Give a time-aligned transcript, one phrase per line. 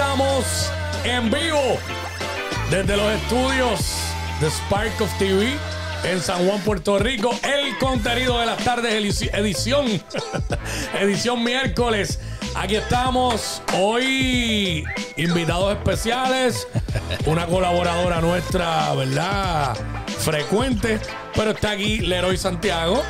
[0.00, 0.70] estamos
[1.04, 1.78] en vivo
[2.70, 3.80] desde los estudios
[4.42, 5.56] de Spark of TV
[6.04, 7.30] en San Juan, Puerto Rico.
[7.42, 9.86] El contenido de las tardes, edici- edición,
[11.00, 12.18] edición miércoles.
[12.54, 14.84] Aquí estamos hoy,
[15.16, 16.68] invitados especiales,
[17.24, 19.74] una colaboradora nuestra, ¿verdad?
[20.18, 21.00] Frecuente,
[21.34, 23.02] pero está aquí Leroy Santiago.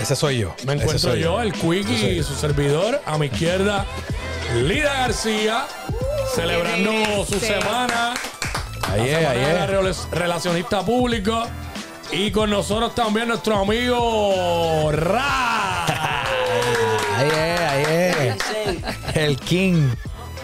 [0.00, 0.54] Ese soy yo.
[0.64, 3.02] Me encuentro soy yo, el Quickie y su servidor.
[3.04, 3.84] A mi izquierda,
[4.66, 5.66] Lida García,
[6.34, 7.46] celebrando su Sí.
[7.46, 8.14] semana.
[8.90, 9.70] Ahí es, Semana ahí la es.
[9.70, 11.44] rela- relacionista público.
[12.10, 15.86] Y con nosotros también nuestro amigo Ra.
[17.16, 17.84] Ahí es, ahí
[19.08, 19.16] es.
[19.16, 19.88] El King.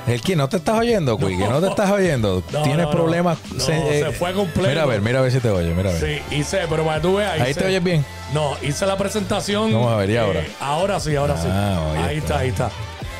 [0.06, 1.36] El King, ¿no te estás oyendo, Quickie?
[1.46, 2.42] ¿No te estás oyendo?
[2.52, 3.36] No, ¿Tienes no, problemas?
[3.52, 4.68] No, se fue completo.
[4.68, 6.22] Mira a ver, mira a ver si te oye, mira a ver.
[6.30, 7.38] Sí, hice, pero para que tú veas.
[7.38, 8.04] Ahí hice- te oyes bien.
[8.32, 9.70] No, hice la presentación.
[9.72, 10.40] Vamos a ver, ¿y eh, ahora?
[10.60, 11.48] ahora sí, ahora sí.
[11.50, 12.38] Ah, oye, ahí está, está.
[12.38, 12.70] ahí está.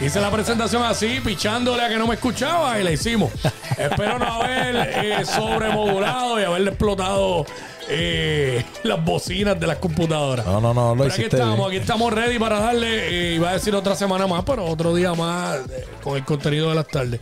[0.01, 3.33] Hice la presentación así, pichándole a que no me escuchaba y la hicimos.
[3.79, 7.45] Espero no haber eh, sobremodulado y haberle explotado
[7.89, 10.47] eh, las bocinas de las computadoras.
[10.47, 11.69] No, no, no, lo Pero aquí estamos, bien.
[11.69, 15.15] aquí estamos ready para darle, eh, iba a decir otra semana más, pero otro día
[15.15, 17.21] más eh, con el contenido de las tardes.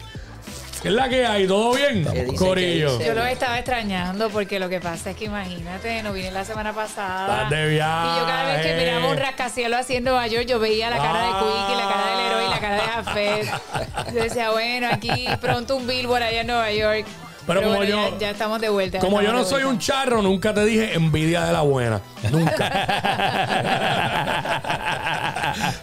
[0.86, 1.48] ¿Qué es la que hay?
[1.48, 2.04] ¿Todo bien?
[2.38, 3.00] Corillo.
[3.02, 6.72] Yo los estaba extrañando porque lo que pasa es que imagínate, no vine la semana
[6.72, 7.26] pasada.
[7.42, 8.06] Estás de viaje.
[8.06, 10.98] Y yo cada vez que miraba un rascacielos así en Nueva York, yo veía la
[10.98, 14.14] cara de Quick y la cara del héroe y la cara de Jafet.
[14.14, 17.04] Yo decía, bueno, aquí pronto un billboard allá en Nueva York.
[17.48, 19.00] Pero como bueno, yo- Ya, ya estamos de vuelta.
[19.00, 22.00] Como yo no soy un charro, nunca te dije envidia de la buena.
[22.30, 22.86] Nunca.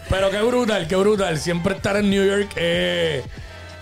[0.08, 1.38] Pero qué brutal, qué brutal.
[1.38, 3.22] Siempre estar en New York eh,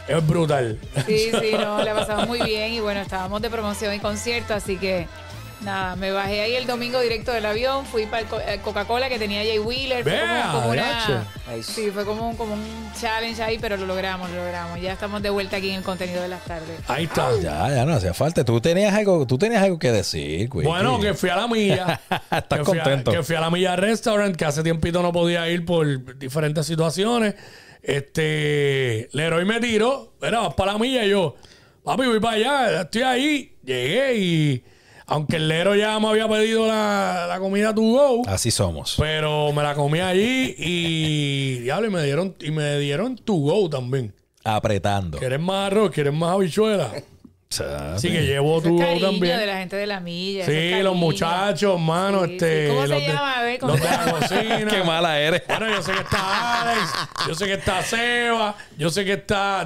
[0.08, 0.78] es brutal.
[1.06, 4.76] Sí, sí, no, la pasamos muy bien y bueno, estábamos de promoción y concierto, así
[4.76, 5.06] que
[5.62, 9.08] nada, me bajé ahí el domingo directo del avión, fui para el Co- el Coca-Cola
[9.08, 11.24] que tenía Jay Wheeler, fue Vea, como, una,
[11.62, 14.80] sí, fue como, un- como un challenge ahí, pero lo logramos, lo logramos.
[14.80, 16.80] Ya estamos de vuelta aquí en el contenido de las tardes.
[16.88, 17.28] Ahí está.
[17.40, 18.44] Ya, ya no hacía falta.
[18.44, 20.64] Tú tenías algo, tú tenías algo que decir, Quickie.
[20.66, 22.00] Bueno, que fui a la milla.
[22.10, 23.12] Estás Que fui a- contento.
[23.12, 25.86] que fui a la milla restaurant, que hace tiempito no podía ir por
[26.18, 27.36] diferentes situaciones.
[27.82, 31.34] Este, Leroy me tiró, era, vas para la milla y yo,
[31.84, 33.48] papi, voy para allá, estoy ahí.
[33.64, 34.64] Llegué y,
[35.06, 38.96] aunque el Lero ya me había pedido la, la comida to go, Así somos.
[38.98, 43.68] pero me la comí allí y, diablo, y me dieron, y me dieron to go
[43.68, 44.14] también.
[44.44, 45.18] Apretando.
[45.18, 45.90] ¿Quieres más arroz?
[45.92, 46.90] ¿Quieres más habichuela?
[47.60, 49.38] Así que llevo Eso to es cariño también.
[49.38, 50.44] de la gente de la milla.
[50.44, 52.62] es Sí, los muchachos, mano, Sí, este.
[52.66, 52.68] sí.
[52.68, 53.38] ¿Cómo se los de- llama?
[53.38, 54.66] A ver, ¿cómo los de se la cocina.
[54.70, 55.42] Qué mala eres.
[55.46, 56.92] Bueno, yo sé que está Alex,
[57.28, 59.64] yo sé que está Seba, yo sé que está.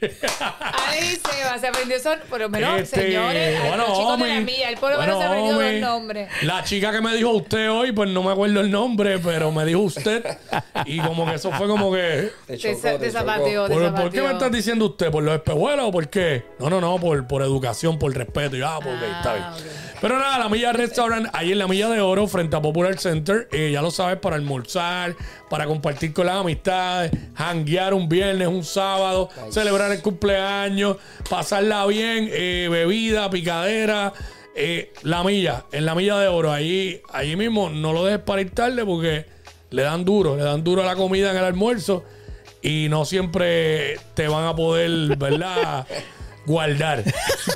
[0.00, 4.04] Alex y Seba, se aprendió son, por lo menos, Este, señores, a los chicos de
[4.04, 4.40] la homie.
[4.40, 5.80] milla, él por lo Bueno, menos se aprendió homie.
[5.80, 6.28] dos nombres.
[6.42, 9.64] La chica que me dijo usted hoy, pues no me acuerdo el nombre, pero me
[9.64, 10.24] dijo usted.
[10.86, 12.30] Y como que eso fue como que.
[12.46, 13.18] Te Te, chocó, sa- te te chocó.
[13.18, 14.24] zapateó, te ¿Por, por qué zapateó.
[14.24, 15.10] me estás diciendo usted?
[15.10, 16.44] ¿Por los espejuelos o por qué?
[16.58, 18.56] No, no, no, por, por educación, por respeto.
[18.56, 19.44] Y, ah, porque Ah, está bien.
[19.44, 19.87] ok.
[20.00, 23.48] Pero nada, la Milla Restaurant, ahí en la Milla de Oro, frente a Popular Center,
[23.50, 25.16] eh, ya lo sabes, para almorzar,
[25.50, 30.98] para compartir con las amistades, hanguear un viernes, un sábado, celebrar el cumpleaños,
[31.28, 34.12] pasarla bien, eh, bebida, picadera.
[34.54, 38.40] eh, la Milla, en la Milla de Oro, ahí, ahí mismo, no lo dejes para
[38.40, 39.24] ir tarde porque
[39.70, 42.04] le dan duro, le dan duro a la comida en el almuerzo
[42.62, 45.86] y no siempre te van a poder, ¿verdad?
[46.48, 47.04] Guardar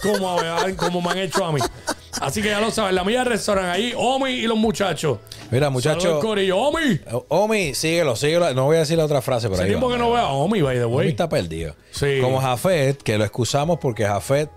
[0.02, 0.36] como,
[0.76, 1.60] como me han hecho a mí.
[2.20, 5.18] Así que ya lo saben, la mía restaurante ahí, Omi y los muchachos.
[5.50, 6.20] Mira, Saludos, muchacho.
[6.20, 6.56] Corillo.
[6.58, 7.00] Omi.
[7.28, 8.52] Omi, síguelo, síguelo.
[8.54, 9.94] No voy a decir la otra frase, pero Hace ahí tiempo va.
[9.94, 11.08] que no veo a Omi, by the Omi way.
[11.08, 11.74] está perdido.
[11.90, 12.18] Sí.
[12.20, 14.50] Como Jafet, que lo excusamos porque Jafet,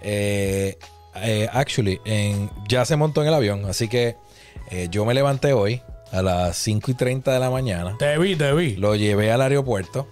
[0.00, 0.76] eh,
[1.16, 3.64] eh, actually, en, ya se montó en el avión.
[3.66, 4.16] Así que
[4.70, 7.96] eh, yo me levanté hoy a las 5 y 30 de la mañana.
[7.98, 8.76] Te vi, te vi.
[8.76, 10.08] Lo llevé al aeropuerto.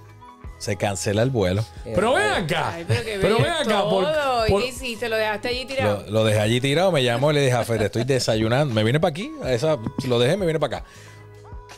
[0.63, 1.65] Se cancela el vuelo.
[1.85, 2.75] Pero ven acá.
[2.75, 3.83] Ay, pero ven acá.
[3.83, 4.47] por- todo.
[4.47, 5.09] por- ¿Y qué hiciste?
[5.09, 6.05] ¿Lo dejaste allí tirado?
[6.07, 8.73] Lo, lo dejé allí tirado, me llamó y le dije, Jafet, estoy desayunando.
[8.73, 9.77] Me vine para aquí, a esa,
[10.07, 10.87] lo dejé, me vine para acá.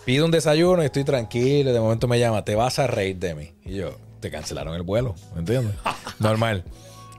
[0.05, 1.73] Pido un desayuno y estoy tranquilo.
[1.73, 3.55] De momento me llama, te vas a reír de mí.
[3.65, 5.75] Y yo, te cancelaron el vuelo, ¿me entiendes?
[6.19, 6.63] Normal.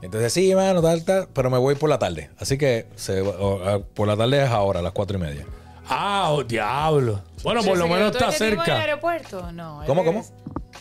[0.02, 2.30] Entonces, sí, mano, tal, tal, pero me voy por la tarde.
[2.38, 5.44] Así que se, o- a- por la tarde es ahora, a las cuatro y media.
[5.88, 7.20] Ah, oh, diablo.
[7.42, 8.76] Bueno, por ¿Se lo menos está el cerca.
[8.80, 9.50] aeropuerto?
[9.52, 9.82] No.
[9.86, 10.24] ¿Cómo, cómo?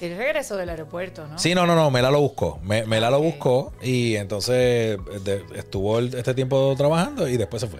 [0.01, 1.37] Él regresó del aeropuerto, ¿no?
[1.39, 2.59] Sí, no, no, no, Mela lo buscó.
[2.63, 7.67] Me, Mela lo buscó y entonces de- estuvo el- este tiempo trabajando y después se
[7.67, 7.79] fue.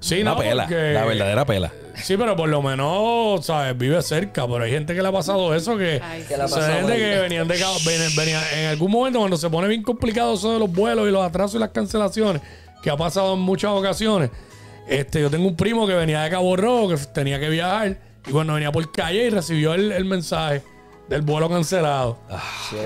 [0.00, 1.72] Sí, Una no, pela, porque- la verdadera pela.
[1.96, 3.76] Sí, pero por lo menos, ¿sabes?
[3.76, 4.46] Vive cerca.
[4.46, 6.00] Pero hay gente que le ha pasado eso que.
[6.02, 9.18] Ay, Que la o sea, gente que venían de cabo- ven- venía- en algún momento
[9.18, 12.40] cuando se pone bien complicado eso de los vuelos y los atrasos y las cancelaciones,
[12.80, 14.30] que ha pasado en muchas ocasiones.
[14.88, 18.30] Este, yo tengo un primo que venía de Cabo Rojo, que tenía que viajar, y
[18.30, 20.62] cuando venía por calle y recibió el, el mensaje,
[21.08, 22.18] del vuelo cancelado.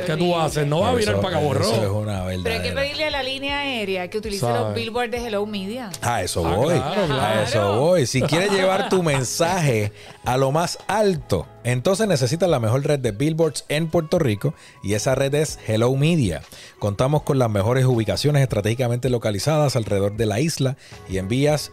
[0.07, 0.67] ¿Qué tú haces?
[0.67, 1.99] No va a virar para Cabo eso es Rojo.
[2.01, 4.61] una Pero hay que pedirle a la línea aérea que utilice Sabe.
[4.61, 5.91] los billboards de Hello Media.
[6.01, 6.75] A eso Ah, voy.
[6.75, 8.07] claro, A eso voy.
[8.07, 9.93] Si quieres llevar tu mensaje
[10.25, 14.55] a lo más alto, entonces necesitas la mejor red de billboards en Puerto Rico
[14.85, 16.43] y esa red es Hello Media.
[16.79, 20.77] Contamos con las mejores ubicaciones estratégicamente localizadas alrededor de la isla
[21.09, 21.73] y en vías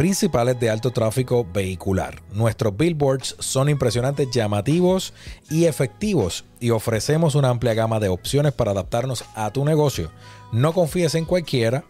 [0.00, 2.22] principales de alto tráfico vehicular.
[2.32, 5.12] Nuestros billboards son impresionantes, llamativos
[5.50, 10.10] y efectivos y ofrecemos una amplia gama de opciones para adaptarnos a tu negocio.
[10.52, 11.84] No confíes en cualquiera,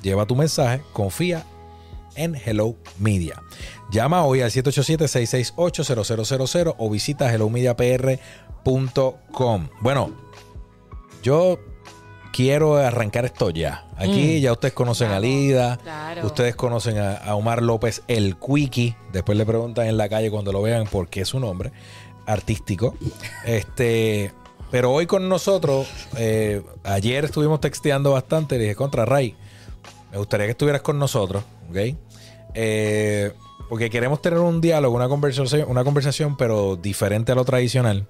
[0.00, 1.44] lleva tu mensaje, confía
[2.14, 3.42] en Hello Media.
[3.90, 9.68] Llama hoy al 787-668-0000 o visita hellomediapr.com.
[9.80, 10.12] Bueno,
[11.20, 11.58] yo
[12.36, 13.86] quiero arrancar esto ya.
[13.96, 16.26] Aquí ya ustedes conocen a Lida, claro.
[16.26, 18.94] ustedes conocen a, a Omar López, el Quickie.
[19.10, 21.72] Después le preguntan en la calle cuando lo vean por qué es su nombre
[22.26, 22.94] artístico.
[23.46, 24.32] Este,
[24.70, 25.88] pero hoy con nosotros,
[26.18, 28.56] eh, ayer estuvimos texteando bastante.
[28.58, 29.34] Le dije, contra Ray,
[30.12, 31.96] me gustaría que estuvieras con nosotros, ¿ok?
[32.52, 33.32] Eh,
[33.70, 38.06] porque queremos tener un diálogo, una conversación, una conversación, pero diferente a lo tradicional.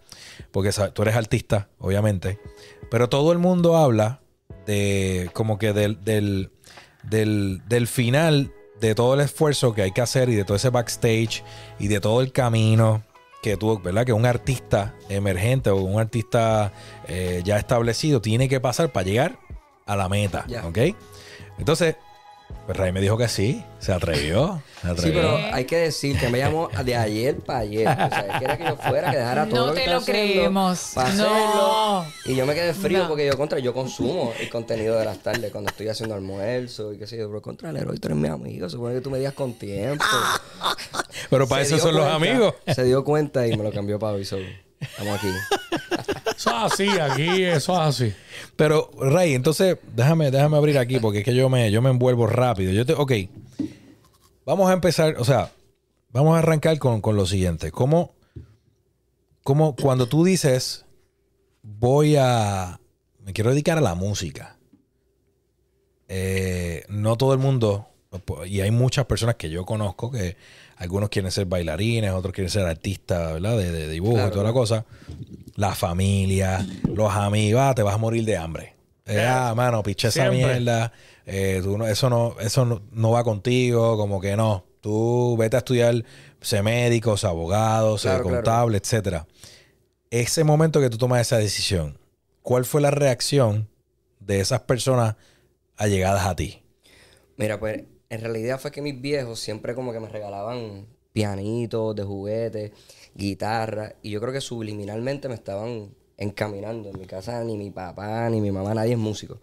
[0.50, 2.38] Porque tú eres artista, obviamente.
[2.90, 4.20] Pero todo el mundo habla
[4.66, 6.50] de como que del, del,
[7.02, 10.70] del, del final de todo el esfuerzo que hay que hacer y de todo ese
[10.70, 11.42] backstage
[11.78, 13.04] y de todo el camino
[13.42, 14.04] que tú, ¿verdad?
[14.04, 16.72] Que un artista emergente o un artista
[17.06, 19.38] eh, ya establecido tiene que pasar para llegar
[19.86, 20.46] a la meta.
[20.64, 20.78] ¿ok?
[21.58, 21.96] Entonces,
[22.66, 24.60] pues Ray me dijo que sí, se atrevió.
[24.82, 27.86] Se Sí, pero hay que decir que me llamó de ayer para ayer.
[27.86, 30.92] O sea, quería que yo fuera, que dejara todo No lo que te lo creemos.
[31.16, 32.04] No.
[32.24, 33.08] Y yo me quedé frío No.
[33.08, 36.98] porque yo contra, yo consumo el contenido de las tardes cuando estoy haciendo almuerzo y
[36.98, 37.28] qué sé yo.
[37.28, 38.68] Pero contra el héroe, tú eres mi amigo.
[38.68, 40.04] Supone que tú me digas con tiempo.
[41.30, 42.54] Pero para Se eso son los amigos.
[42.74, 44.24] Se dio cuenta y me lo cambió para hoy.
[44.24, 44.38] so,
[44.80, 45.28] Estamos aquí.
[46.36, 48.14] Eso es así, aquí, eso es así.
[48.56, 52.26] Pero, Ray, entonces, déjame, déjame abrir aquí porque es que yo me, yo me envuelvo
[52.26, 52.72] rápido.
[52.72, 53.12] Yo te, ok,
[54.44, 55.50] vamos a empezar, o sea,
[56.10, 57.70] vamos a arrancar con, con lo siguiente.
[57.70, 58.14] ¿Cómo,
[59.42, 60.84] cómo cuando tú dices,
[61.62, 62.80] voy a,
[63.24, 64.58] me quiero dedicar a la música,
[66.08, 67.88] eh, no todo el mundo,
[68.46, 70.36] y hay muchas personas que yo conozco que
[70.76, 73.56] algunos quieren ser bailarines, otros quieren ser artistas, ¿verdad?
[73.56, 74.84] De, de dibujo Claro, y toda la cosa.
[75.56, 78.74] La familia, los amigos, ah, te vas a morir de hambre.
[79.06, 80.92] Eh, ah, mano, piché esa mierda.
[81.24, 84.64] Eh, tú no- eso no, eso no, no va contigo, como que no.
[84.80, 86.04] Tú vete a estudiar,
[86.40, 88.36] sé médico, sé abogado, sé Claro, claro.
[88.36, 89.26] contable, etcétera.
[90.10, 91.98] Ese momento que tú tomas esa decisión,
[92.42, 93.68] ¿cuál fue la reacción
[94.20, 95.16] de esas personas
[95.76, 96.62] allegadas a ti?
[97.36, 102.02] Mira, pues en realidad fue que mis viejos siempre como que me regalaban pianitos de
[102.04, 102.72] juguete,
[103.16, 106.88] guitarra, y yo creo que subliminalmente me estaban encaminando.
[106.90, 109.40] En mi casa ni mi papá ni mi mamá, nadie es músico.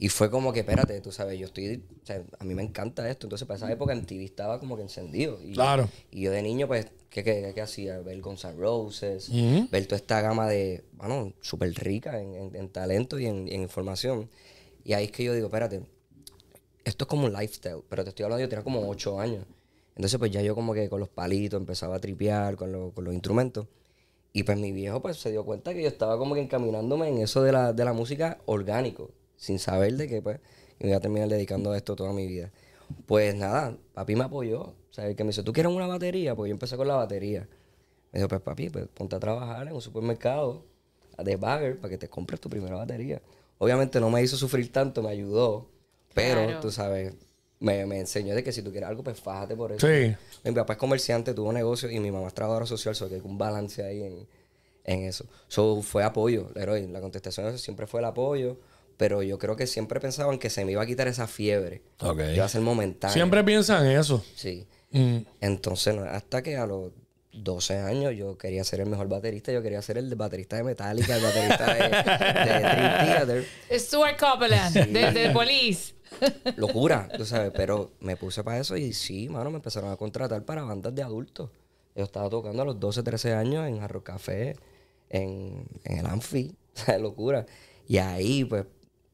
[0.00, 3.08] Y fue como que, espérate, tú sabes, yo estoy, o sea, a mí me encanta
[3.10, 3.26] esto.
[3.26, 5.40] Entonces, para esa época en TV estaba como que encendido.
[5.42, 5.88] Y, Claro.
[6.12, 7.98] Y yo de niño, pues, ¿qué, qué, qué hacía?
[7.98, 9.28] Ver Guns N' Roses,
[9.72, 13.62] ver toda esta gama de, bueno, súper rica en, en- en talento y en, en
[13.62, 14.30] información.
[14.84, 15.82] Y ahí es que yo digo, espérate,
[16.84, 19.44] esto es como un lifestyle, pero te estoy hablando, yo tenía como ocho años.
[19.98, 23.04] Entonces, pues ya yo como que con los palitos empezaba a tripear con, lo- con
[23.04, 23.66] los instrumentos.
[24.32, 27.18] Y pues mi viejo pues se dio cuenta que yo estaba como que encaminándome en
[27.18, 30.38] eso de la, de la música orgánico, sin saber de que pues
[30.78, 32.50] me iba a terminar dedicando a esto toda mi vida.
[33.06, 34.60] Pues nada, papi me apoyó.
[34.62, 36.34] O sea, el que me dice, ¿tú quieres una batería?
[36.36, 37.48] Pues yo empecé con la batería.
[38.12, 40.64] Me dijo, pues papi, pues ponte a trabajar en un supermercado
[41.22, 43.20] de bagger para que te compres tu primera batería.
[43.58, 45.66] Obviamente no me hizo sufrir tanto, me ayudó.
[46.14, 46.60] Pero, Claro.
[46.60, 47.14] tú sabes,
[47.60, 49.86] me, me enseñó de que si tú quieres algo, pues fájate por eso.
[49.86, 50.14] Sí.
[50.44, 53.20] Mi papá es comerciante, tuvo negocio y mi mamá es trabajadora social, so que hay
[53.24, 54.26] un balance ahí en,
[54.84, 55.26] en eso.
[55.48, 56.86] So, fue apoyo, Leroy.
[56.88, 58.58] La contestación de eso siempre fue el apoyo,
[58.96, 61.82] pero yo creo que siempre pensaban que se me iba a quitar esa fiebre.
[62.00, 62.18] Ok.
[62.18, 63.14] Que Iba a ser momentáneo.
[63.14, 64.24] Siempre piensan eso.
[64.34, 64.66] Sí.
[64.90, 65.18] Mm.
[65.40, 66.92] Entonces, no, hasta que a los
[67.32, 71.16] 12 años yo quería ser el mejor baterista, yo quería ser el baterista de Metallica,
[71.16, 73.46] el baterista de, de Dream Theater.
[73.78, 75.94] Stuart Copeland, de, de Police.
[76.56, 80.44] Locura, tú sabes, pero me puse para eso y sí, mano, me empezaron a contratar
[80.44, 81.50] para bandas de adultos.
[81.94, 84.56] Yo estaba tocando a los 12, 13 años en Jarro Café,
[85.10, 86.54] en, en el Anfi,
[87.00, 87.46] locura.
[87.88, 88.66] Y ahí, pues,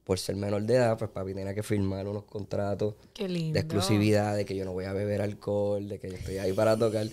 [0.04, 4.44] por ser menor de edad, pues papi tenía que firmar unos contratos de exclusividad, de
[4.44, 7.06] que yo no voy a beber alcohol, de que yo estoy ahí para tocar.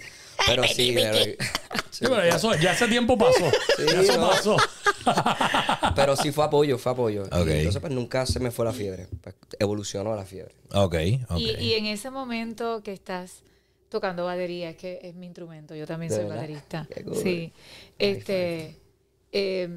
[0.47, 1.37] Pero sí, de-
[1.91, 3.49] Sí, pero ya, eso- ya ese tiempo pasó.
[3.77, 4.29] Sí, ya eso no.
[4.29, 4.57] pasó.
[5.95, 7.23] pero sí fue apoyo, fue apoyo.
[7.23, 7.47] Ok.
[7.47, 9.07] Y entonces, pues nunca se me fue la fiebre.
[9.21, 10.55] Pues, evolucionó la fiebre.
[10.73, 10.95] Ok,
[11.29, 11.37] ok.
[11.37, 13.43] Y, y en ese momento que estás
[13.89, 16.41] tocando batería, es que es mi instrumento, yo también ¿De soy verdad?
[16.41, 16.87] baterista.
[16.93, 17.15] Qué cool.
[17.17, 17.51] Sí.
[17.99, 18.77] Este,
[19.31, 19.69] eh,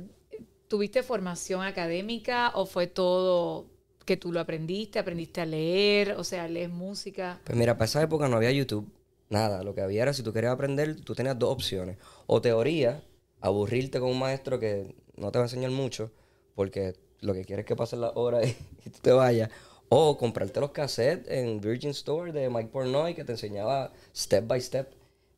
[0.69, 3.67] ¿tuviste formación académica o fue todo
[4.05, 4.99] que tú lo aprendiste?
[4.99, 6.13] ¿Aprendiste a leer?
[6.13, 7.41] O sea, lees música.
[7.45, 8.89] Pues mira, para esa época no había YouTube,
[9.29, 9.63] nada.
[9.63, 11.99] Lo que había era, si tú querías aprender, tú tenías dos opciones.
[12.27, 13.03] O teoría,
[13.41, 16.11] aburrirte con un maestro que no te va a enseñar mucho,
[16.55, 18.51] porque lo que quieres es que pasen las horas y,
[18.87, 19.51] y tú te vayas.
[19.89, 24.61] O comprarte los cassettes en Virgin Store de Mike Pornoy que te enseñaba step by
[24.61, 24.89] step.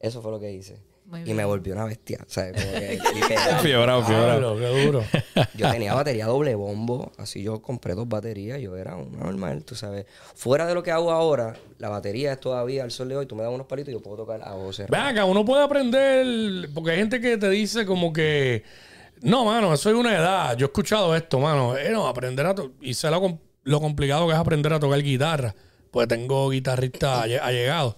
[0.01, 0.79] Eso fue lo que hice.
[1.09, 1.37] Muy y bien.
[1.37, 2.19] me volvió una bestia.
[2.27, 2.99] O sea, como que,
[4.59, 5.05] qué duro.
[5.55, 9.75] Yo tenía batería doble bombo, así yo compré dos baterías, yo era un normal, tú
[9.75, 10.07] sabes.
[10.35, 13.37] Fuera de lo que hago ahora, la batería es todavía al sol de hoy, tú
[13.37, 15.09] me das unos palitos y yo puedo tocar a voz Ven cerrada.
[15.09, 18.65] acá, uno puede aprender, porque hay gente que te dice como que,
[19.23, 20.57] no, mano, eso es una edad.
[20.57, 21.77] Yo he escuchado esto, mano.
[21.77, 25.01] Eh, no, aprender a y sé lo, com- lo complicado que es aprender a tocar
[25.03, 25.55] guitarra,
[25.91, 27.97] pues tengo guitarristas alle- allegados.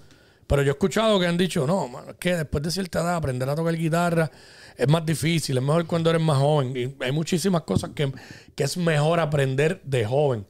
[0.48, 3.16] Pero yo he escuchado que han dicho, no, mano, es que después de cierta edad
[3.16, 4.30] aprender a tocar guitarra
[4.76, 6.74] es más difícil, es mejor cuando eres más joven.
[6.74, 8.10] Y hay muchísimas cosas que,
[8.54, 10.46] que es mejor aprender de joven.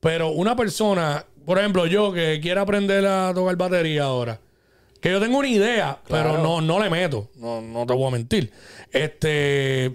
[0.00, 4.40] Pero una persona, por ejemplo, yo que quiera aprender a tocar batería ahora,
[4.98, 7.28] que yo tengo una idea, pero no, no le meto.
[7.36, 8.50] No, no te voy a mentir.
[8.90, 9.94] Este,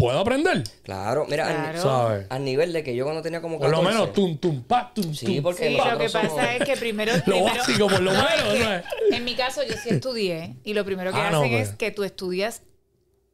[0.00, 0.64] ¿puedo aprender?
[0.82, 1.82] Claro, mira, al- Claro.
[1.82, 2.26] ¿Sabes?
[2.28, 4.90] al, nivel de que yo cuando tenía como Por lo 14, menos tum, tum, pa,
[4.92, 5.42] tum, Sí, tum.
[5.44, 7.12] porque Sí, lo que pasa somos- es que primero...
[7.16, 8.84] Lo primero- básico, por lo No, es menos, que ¿sabes?
[9.12, 11.76] En mi caso, yo sí estudié y lo primero que Ah, hacen no, es pues.
[11.78, 12.62] que tú estudias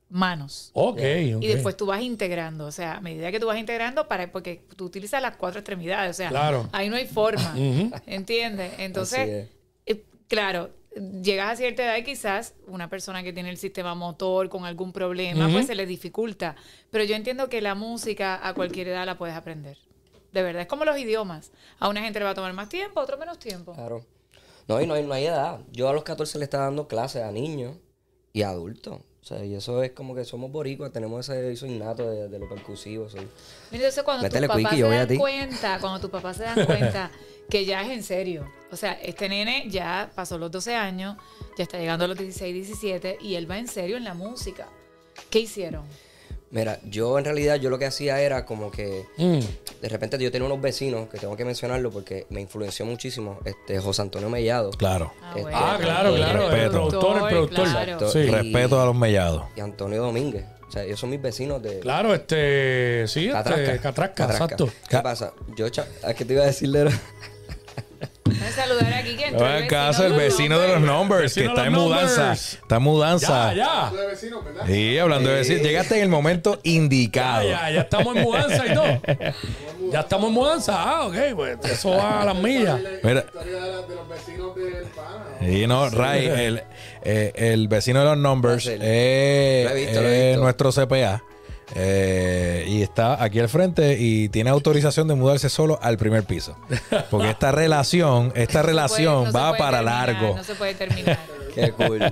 [0.08, 0.70] manos.
[0.74, 0.98] Ok,
[1.36, 1.42] ok.
[1.42, 4.62] Y después tú vas integrando, o sea, a medida que tú vas integrando, para porque
[4.76, 6.68] tú utilizas las cuatro extremidades, o sea, Claro.
[6.72, 7.90] ahí no hay forma, Ujú.
[8.06, 8.72] ¿entiendes?
[8.74, 9.48] Así Entonces, es.
[9.96, 10.70] eh, claro,
[11.22, 14.92] llegas a cierta edad y quizás una persona que tiene el sistema motor con algún
[14.92, 16.56] problema, pues se le dificulta.
[16.90, 19.76] Pero yo entiendo que la música a cualquier edad la puedes aprender.
[20.32, 21.52] De verdad, es como los idiomas.
[21.78, 23.72] A una gente le va a tomar más tiempo, a otro menos tiempo.
[23.74, 24.04] Claro.
[24.68, 25.60] No, y no hay, no hay edad.
[25.72, 27.76] Yo a los 14 le estaba dando clases a niños
[28.32, 29.00] y a adultos.
[29.22, 32.38] O sea, y eso es como que somos boricuas, tenemos ese eso innato de, de
[32.38, 33.08] lo percusivo.
[33.10, 33.26] soy-
[33.72, 37.10] Entonces cuando papás Quickie, se dan cuenta, cuando tus papás se dan cuenta
[37.50, 38.46] que ya es en serio.
[38.72, 41.16] O sea, este nene ya pasó los 12 años,
[41.56, 44.66] ya está llegando a los 16, 17 y él va en serio en la música.
[45.30, 45.84] ¿Qué hicieron?
[46.50, 49.40] Mira, yo en realidad yo lo que hacía era como que Mm.
[49.82, 53.78] de repente yo tenía unos vecinos que tengo que mencionarlo porque me influenció muchísimo, este
[53.80, 55.12] José Antonio Mellado Claro.
[55.34, 57.64] Este, Ah, claro, claro, es el productor, el productor.
[57.64, 57.92] claro.
[57.92, 58.10] Exacto.
[58.10, 58.18] Sí.
[58.20, 59.44] Y- Respeto a los mellados.
[59.56, 60.44] y Antonio Domínguez.
[60.68, 64.68] O sea, ellos son mis vecinos de Claro, este, sí, este, catrasca, exacto.
[64.88, 65.32] ¿Qué pasa?
[65.56, 66.84] Yo, cha- es que te iba a decirle
[68.30, 71.66] a saludar aquí que entró No el caso, el vecino de los numbers, que está
[71.66, 72.20] en mudanza.
[72.22, 72.54] numbers.
[72.54, 73.54] Está en mudanza.
[73.54, 73.96] Ya, ya.
[73.96, 74.62] de vecinos, ¿verdad?
[74.66, 75.62] Sí, hablando de vecinos.
[75.62, 77.48] Llegaste en el momento indicado.
[77.48, 79.00] ya, ya estamos en mudanza y todo.
[79.92, 80.74] Ya estamos en mudanza.
[80.82, 82.80] Ah, ok, pues eso va a las millas.
[82.80, 83.20] La Mira.
[83.20, 85.24] historia de, la- de los vecinos del pana.
[85.40, 85.46] ¿no?
[85.46, 86.62] Sí, no, Ray, el,
[87.02, 90.40] eh, el vecino de los numbers es, es visto.
[90.42, 91.22] nuestro CPA.
[91.74, 96.56] Eh, y está aquí al frente y tiene autorización de mudarse solo al primer piso.
[97.10, 100.36] Porque esta relación, esta relación va para largo.
[100.36, 101.18] No se puede terminar.
[101.54, 101.98] Qué cool.
[101.98, 102.10] Pues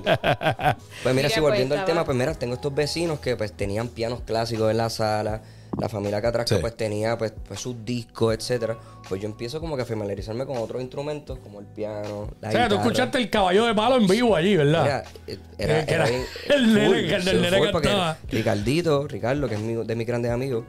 [1.05, 3.89] mira, Mira, si volviendo pues, al tema, pues mira, tengo estos vecinos que pues tenían
[3.89, 5.43] pianos clásicos en la sala.
[5.81, 6.61] La familia Catrasca Sí.
[6.61, 8.77] pues tenía pues, pues sus discos, etcétera.
[9.09, 12.53] Pues yo empiezo como que a familiarizarme con otros instrumentos como el piano, la O
[12.53, 15.05] sea, tú escuchaste el caballo de palo en vivo allí, ¿verdad?
[15.27, 18.19] Eh, era, Eh, era era bien- el nene- el nene cantaba.
[18.31, 20.65] Ricardito, Ricardo, que es mi- de mis grandes amigos,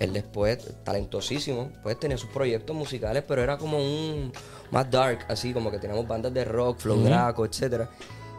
[0.00, 4.32] él después, talentosísimo, pues tenía sus proyectos musicales, pero era como un
[4.70, 7.90] más dark, así como que teníamos bandas de rock, Flow Draco, etcétera.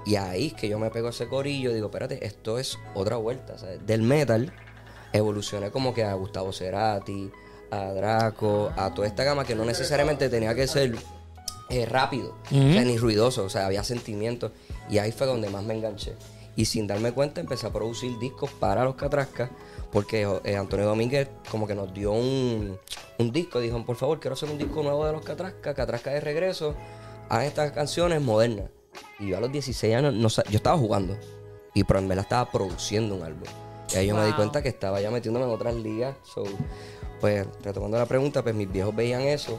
[0.06, 2.78] Y ahí es que yo me pego a ese corillo y digo, espérate, esto es
[2.94, 3.86] otra vuelta, ¿sabes?
[3.88, 4.52] Del metal
[5.18, 7.32] evolucioné como que a Gustavo Cerati,
[7.72, 10.96] a Draco, a toda esta gama que no necesariamente tenía que ser
[11.70, 14.52] eh, rápido, o sea, ni ruidoso, o sea, había sentimientos.
[14.90, 16.16] Y ahí fue donde más me enganché.
[16.56, 19.50] Y sin darme cuenta empecé a producir discos para los Catrascas,
[19.92, 22.78] porque eh, Antonio Domínguez como que nos dio un,
[23.18, 26.22] un disco, dijo, por favor, quiero hacer un disco nuevo de los Catrascas, Catrascas de
[26.22, 26.76] regreso,
[27.30, 28.70] a estas canciones modernas.
[29.20, 31.18] Y yo a los 16 años, no, yo estaba jugando,
[31.74, 33.48] y pero en verdad estaba produciendo un álbum.
[33.94, 34.38] Y ahí yo me di Wow.
[34.38, 36.16] cuenta que estaba ya metiéndome en otras ligas.
[36.24, 36.44] So,
[37.22, 39.58] pues, retomando la pregunta, pues mis viejos veían eso.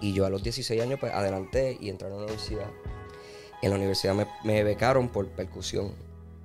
[0.00, 2.66] Y yo a los 16 años, pues, adelanté y entré a la universidad.
[3.62, 5.92] En la universidad me, me becaron por percusión.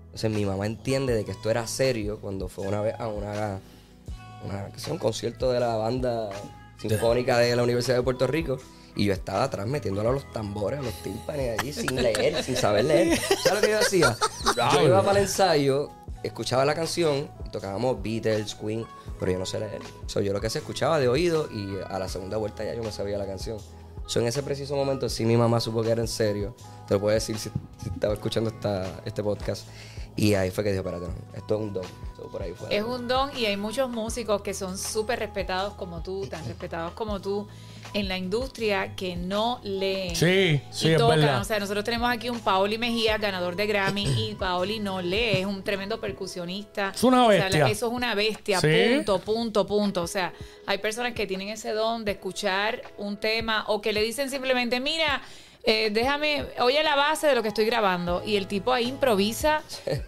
[0.06, 3.60] Entonces mi mamá entiende de que esto era serio cuando fue una vez a una,
[4.46, 6.30] una que sea, un concierto de la banda
[6.80, 8.58] sinfónica de la Universidad de Puerto Rico.
[8.96, 12.56] Y yo estaba atrás metiéndole a los tambores, a los tímpanes allí, sin leer, sin
[12.56, 13.18] saber leer.
[13.44, 14.18] ¿Sabes lo que yo hacía?
[14.74, 15.90] Yo iba para el ensayo,
[16.24, 18.86] escuchaba la canción, tocábamos Beatles, Queen,
[19.20, 19.82] pero yo no sé leer.
[20.08, 22.84] So, yo lo que hacía, escuchaba de oído y a la segunda vuelta ya yo
[22.84, 23.58] me sabía la canción.
[24.08, 26.56] So, en ese preciso momento sí mi mamá supo que era en serio.
[26.88, 27.50] Te lo puedo decir si,
[27.86, 29.68] estaba escuchando esta, este podcast.
[30.16, 31.86] Y ahí fue que dije, espérate, no, esto es un don.
[32.70, 36.94] Es un don y hay muchos músicos que son súper respetados como tú, tan respetados
[36.94, 37.48] como tú
[37.94, 40.16] en la industria que no leen.
[40.16, 41.20] Sí, sí, y es tocan.
[41.20, 41.42] verdad.
[41.42, 45.38] O sea, nosotros tenemos aquí un Paoli Mejía, ganador de Grammy, y Paoli no lee,
[45.40, 46.92] es un tremendo percusionista.
[46.96, 47.68] Es una O sea, bestia.
[47.68, 48.68] eso es una bestia, Sí.
[48.96, 50.02] punto, punto, punto.
[50.04, 50.34] O sea,
[50.66, 54.80] hay personas que tienen ese don de escuchar un tema o que le dicen simplemente,
[54.80, 55.22] mira,
[55.66, 58.22] eh, déjame, oye la base de lo que estoy grabando.
[58.26, 59.62] Y el tipo ahí improvisa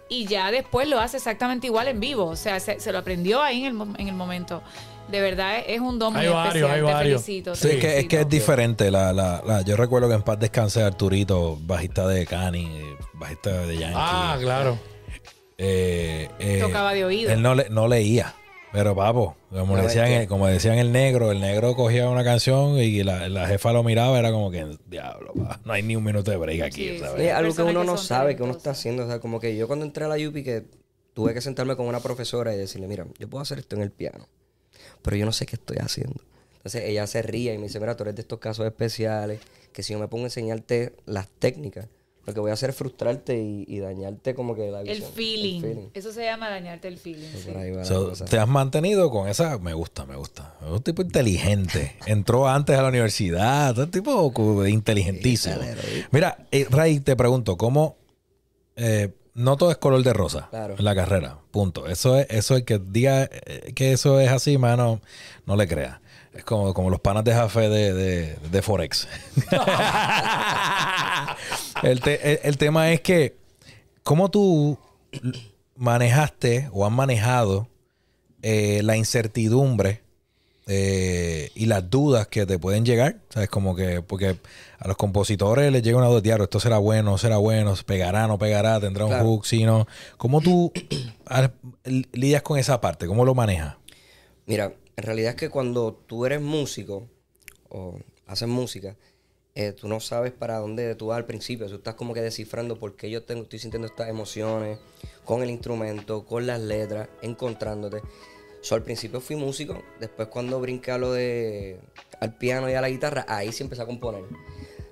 [0.10, 2.26] y ya después lo hace exactamente igual en vivo.
[2.26, 4.62] O sea, se, se lo aprendió ahí en el, en el momento.
[5.10, 6.72] De verdad, es un don muy Hay varios, especial.
[6.72, 7.22] hay Te varios.
[7.24, 7.52] felicito.
[7.54, 8.90] te Sí, es que, es que es diferente.
[8.92, 12.68] La, la, la- yo recuerdo que en paz descanse Arturito, bajista de Cani,
[13.14, 13.96] bajista de Yankee.
[14.00, 14.78] Ah, claro.
[15.58, 17.32] eh, eh, Tocaba de oído.
[17.32, 18.34] Él no, le- no leía.
[18.72, 23.04] Pero papo, como decían, el- como decían el negro, el negro cogía una canción y
[23.04, 26.30] la, la jefa lo miraba, era como que, diablo, pa, no hay ni un minuto
[26.30, 26.90] de break aquí.
[26.90, 27.22] Sí, ¿sabes?
[27.22, 27.28] sí.
[27.30, 29.04] Es algo que uno que no sabe, que uno está haciendo.
[29.06, 30.64] O sea, como que yo cuando entré a la UPI que
[31.14, 33.92] tuve que sentarme con una profesora y decirle, mira, yo puedo hacer esto en el
[33.92, 34.28] piano,
[35.06, 36.20] pero yo no sé qué estoy haciendo.
[36.58, 39.40] Entonces ella se ría y me dice, mira, tú eres de estos casos especiales,
[39.72, 41.88] que si yo me pongo a enseñarte las técnicas,
[42.26, 45.12] lo que voy a hacer es frustrarte y, y dañarte como que la El visión.
[45.14, 45.56] feeling.
[45.58, 45.90] El feeling.
[45.94, 47.28] Eso se llama dañarte el feeling.
[47.32, 47.52] sí.
[47.84, 48.26] So, cosa.
[48.26, 50.56] te has mantenido con esa, me gusta, me gusta.
[50.60, 51.96] Es un tipo inteligente.
[52.08, 55.58] Entró antes a la universidad, es un tipo inteligentísimo.
[56.10, 57.96] Mira, eh, Ray, te pregunto, ¿cómo
[58.76, 60.76] eh, no todo es color de rosa Claro.
[60.78, 61.38] en la carrera?
[61.52, 61.88] Punto.
[61.88, 65.00] Eso es, eso es que diga eh, que eso es así, mano,
[65.46, 66.00] no le creas.
[66.34, 69.08] Es como, como los panas de Jafé de, de, de Forex.
[71.84, 73.38] el, te- el- el tema es que,
[74.04, 74.78] ¿cómo tú
[75.76, 77.68] manejaste o has manejado
[78.42, 80.02] eh, la incertidumbre
[80.68, 83.20] eh, y las dudas que te pueden llegar?
[83.30, 83.50] ¿Sabes?
[83.50, 84.38] Como que, porque
[84.80, 88.28] a los compositores les llega una duda, diario, esto será bueno, no será bueno, pegará,
[88.28, 89.88] no pegará, tendrá un hook, si no.
[90.18, 90.72] ¿Cómo tú
[92.14, 93.08] lidias con esa parte?
[93.08, 93.78] ¿Cómo lo manejas?
[94.46, 97.08] Mira, en realidad es que cuando tú eres músico
[97.70, 98.96] o haces música,
[99.58, 101.68] eh, tú no sabes para dónde tú vas al principio.
[101.68, 104.80] Tú estás como que descifrando por qué yo tengo, estoy sintiendo estas emociones
[105.24, 108.02] con el instrumento, con las letras, encontrándote.
[108.66, 111.80] So, al principio fui músico, después cuando brinqué a lo de
[112.20, 114.24] al piano y a la guitarra, ahí sí empecé a componer.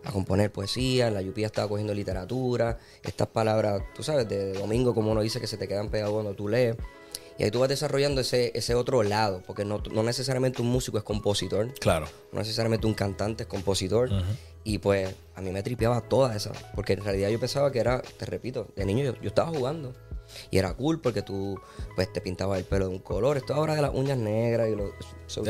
[0.04, 4.94] A componer poesía, en la lluvia estaba cogiendo literatura, estas palabras, tú sabes, de domingo,
[4.94, 6.76] como uno dice, que se te quedan pegadas cuando tú lees.
[7.40, 11.00] Y ahí tú vas desarrollando ese, ese otro lado, porque no, no necesariamente un músico
[11.00, 12.06] es compositor, Claro.
[12.32, 14.12] no necesariamente un cantante es compositor.
[14.64, 18.04] Y pues a mí me tripeaba toda esa, porque en realidad yo pensaba que era,
[18.04, 19.96] te repito, de niño yo, yo estaba jugando.
[20.52, 21.60] Y era cool porque tú
[21.96, 23.38] pues te pintabas el pelo de un color.
[23.38, 24.92] Esto ahora de las uñas negras y lo,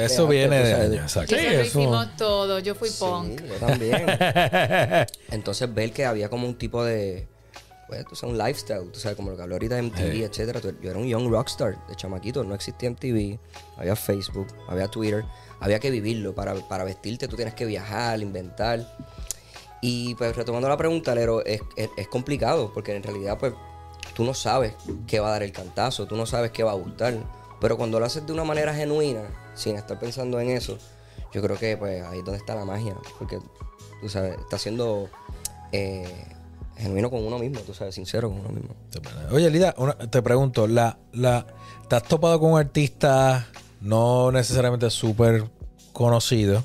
[0.01, 1.35] eso, viene de años, exacto.
[1.35, 2.59] Sí, Eso hicimos todo.
[2.59, 3.41] Yo fui Sí, punk.
[3.41, 4.05] yo también.
[5.31, 7.27] Entonces ver que había como un tipo de,
[7.87, 10.59] pues, tú sabes, un lifestyle, tú sabes, como lo que habló ahorita de MTV, etcétera.
[10.81, 13.37] Yo era un young rockstar de chamaquito, no existía MTV,
[13.77, 15.25] había Facebook, había Twitter,
[15.59, 16.33] había que vivirlo.
[16.33, 18.85] Para, para vestirte tú tienes que viajar, inventar.
[19.81, 23.53] Y pues retomando la pregunta, Lero, es, es, es complicado, porque en realidad pues
[24.15, 24.73] tú no sabes
[25.07, 27.15] qué va a dar el cantazo, tú no sabes qué va a gustar.
[27.59, 29.21] Pero cuando lo haces de una manera genuina,
[29.55, 30.77] sin estar pensando en eso,
[31.33, 33.39] yo creo que pues ahí es donde está la magia, porque
[34.01, 35.09] tú sabes, está siendo
[35.71, 36.25] eh,
[36.77, 38.75] genuino con uno mismo, tú sabes, sincero con uno mismo.
[39.31, 39.73] Oye, Lida,
[40.09, 41.47] te pregunto, la, la,
[41.87, 43.47] ¿te has topado con un artista
[43.81, 45.49] no necesariamente súper
[45.91, 46.63] conocido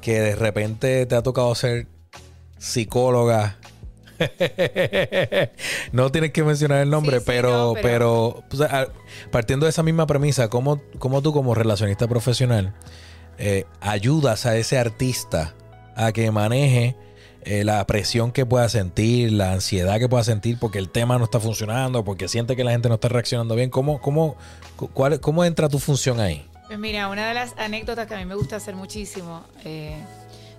[0.00, 1.86] que de repente te ha tocado ser
[2.58, 3.58] psicóloga?
[5.92, 8.88] no tienes que mencionar el nombre, Sí, sí, pero, no, pero, pero- o sea, a-
[9.30, 12.74] partiendo de esa misma premisa, ¿cómo, cómo tú como relacionista profesional
[13.38, 15.54] eh, ayudas a ese artista
[15.96, 16.96] a que maneje
[17.44, 21.24] eh, la presión que pueda sentir, la ansiedad que pueda sentir porque el tema no
[21.24, 23.68] está funcionando, porque siente que la gente no está reaccionando bien.
[23.70, 24.36] ¿Cómo, cómo,
[24.76, 26.46] cu- cuál- cómo entra tu función ahí?
[26.68, 29.96] Pues mira, una de las anécdotas que a mí me gusta hacer muchísimo, eh,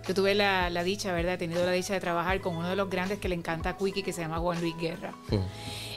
[0.07, 1.33] yo tuve la, la dicha, ¿verdad?
[1.35, 3.77] He tenido la dicha de trabajar con uno de los grandes que le encanta a
[3.77, 5.13] Quickie, que se llama Juan Luis Guerra.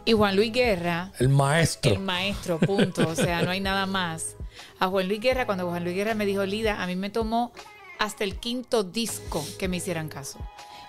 [0.05, 1.93] Y Juan Luis Guerra, El maestro.
[1.93, 3.09] el maestro, punto.
[3.09, 4.37] O sea, no hay nada más.
[4.79, 7.53] A Juan Luis Guerra, cuando Juan Luis Guerra me dijo, Lida, a mí me tomó
[7.99, 10.39] hasta el quinto disco que me hicieran caso.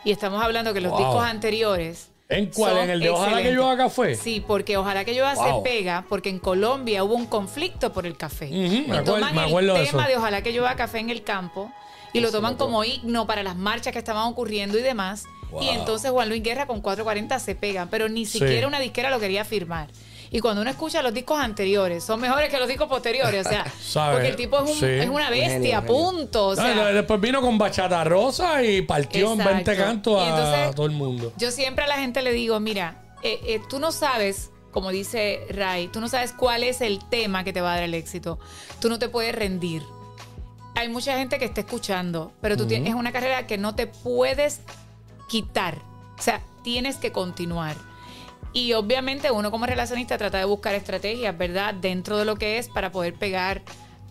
[0.03, 0.99] Y estamos hablando que los Wow.
[0.99, 2.11] discos anteriores.
[2.29, 2.77] ¿En cuál?
[2.77, 4.15] ¿En el de Ojalá que yo haga café?
[4.15, 5.63] Sí, porque ojalá que yo Wow.
[5.63, 8.49] se pega, porque en Colombia hubo un conflicto por el café.
[8.49, 10.09] Me acuerdo- toman me acuerdo de el tema eso.
[10.11, 11.71] de ojalá que yo haga café en el campo
[12.17, 15.23] y lo toman como himno para las marchas que estaban ocurriendo y demás.
[15.51, 15.61] Wow.
[15.63, 18.39] Y entonces Juan Luis Guerra con 440 se pegan, pero ni Sí.
[18.39, 19.89] siquiera una disquera lo quería firmar.
[20.29, 23.45] Y cuando uno escucha los discos anteriores, son mejores que los discos posteriores.
[23.45, 23.63] O sea,
[24.11, 24.85] porque el tipo es, un- sí.
[24.85, 25.85] es una bestia, genio, genio.
[25.85, 26.47] punto.
[26.47, 29.53] O después vino con Bachata Rosa y partió en Exacto.
[29.53, 31.31] 20 cantos a entonces- todo el mundo.
[31.37, 35.39] Yo siempre a la gente le digo, mira, eh, eh, tú no sabes como dice
[35.49, 38.37] Ray, tú no sabes cuál es el tema que te va a dar el éxito.
[38.79, 39.81] Tú no te puedes rendir.
[40.77, 43.87] Hay mucha gente que está escuchando, pero tú tienes es una carrera que no te
[43.87, 44.61] puedes
[45.27, 45.79] quitar.
[46.19, 47.75] O sea, tienes que continuar.
[48.53, 51.73] Y obviamente uno como relacionista trata de buscar estrategias, ¿verdad?
[51.73, 53.63] Dentro de lo que es para poder pegar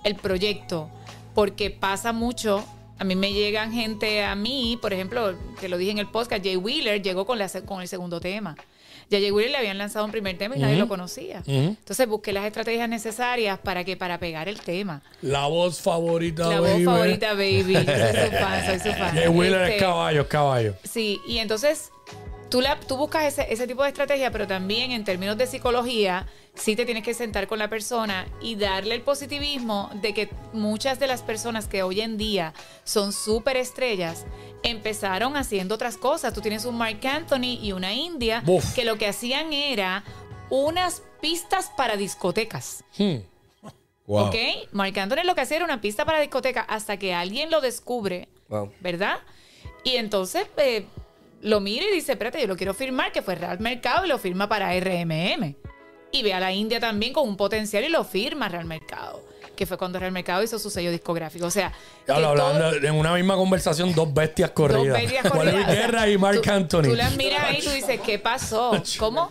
[0.03, 0.91] el proyecto.
[1.37, 2.65] Porque pasa mucho.
[2.99, 6.43] A mí me llegan gente a mí, por ejemplo, que lo dije en el podcast,
[6.43, 8.57] Jay Wheeler llegó con, la, con el segundo tema.
[9.09, 11.43] Ya Jay Wheeler le habían lanzado un primer tema y nadie lo conocía.
[11.47, 15.03] Entonces busqué las estrategias necesarias para que para pegar el tema.
[15.23, 16.85] La voz favorita, La baby.
[16.85, 17.73] voz favorita, baby.
[17.75, 19.17] Yo soy su fan, soy su fan.
[19.19, 20.75] Es Este, caballo, es caballo.
[20.83, 21.91] Sí, y entonces
[22.51, 26.27] tú, la, tú buscas ese, ese tipo de estrategia, pero también en términos de psicología,
[26.55, 30.99] sí te tienes que sentar con la persona y darle el positivismo de que muchas
[30.99, 34.25] de las personas que hoy en día son súper estrellas
[34.71, 36.33] empezaron haciendo otras cosas.
[36.35, 38.43] Tú tienes un Mark Anthony y una India
[38.75, 40.05] que lo que hacían era
[40.51, 42.85] unas pistas para discotecas.
[42.99, 43.17] Hmm.
[44.07, 44.27] Wow.
[44.27, 44.37] ¿Ok?
[44.73, 48.29] Marc Anthony lo que hacía era una pista para discoteca hasta que alguien lo descubre,
[48.49, 48.73] Wow.
[48.81, 49.19] ¿verdad?
[49.83, 50.87] Y entonces eh,
[51.43, 54.19] lo mira y dice, espérate, yo lo quiero firmar, que fue Real Mercado y lo
[54.19, 55.57] firma para RMM.
[56.13, 59.23] Y ve a la India también con un potencial y lo firma Real Mercado,
[59.57, 61.47] que fue cuando Real Mercado hizo su sello discográfico.
[61.47, 61.73] O sea,
[62.07, 64.85] Ya todo- hablando en una misma conversación, dos bestias corridas.
[64.85, 65.69] Dos bestias Juan Luis corridas.
[65.69, 66.83] O sea, Guerra y Mark tú- Anthony.
[66.83, 68.73] Tú las miras ahí y tú dices, ¿qué pasó?
[68.99, 69.31] ¿Cómo?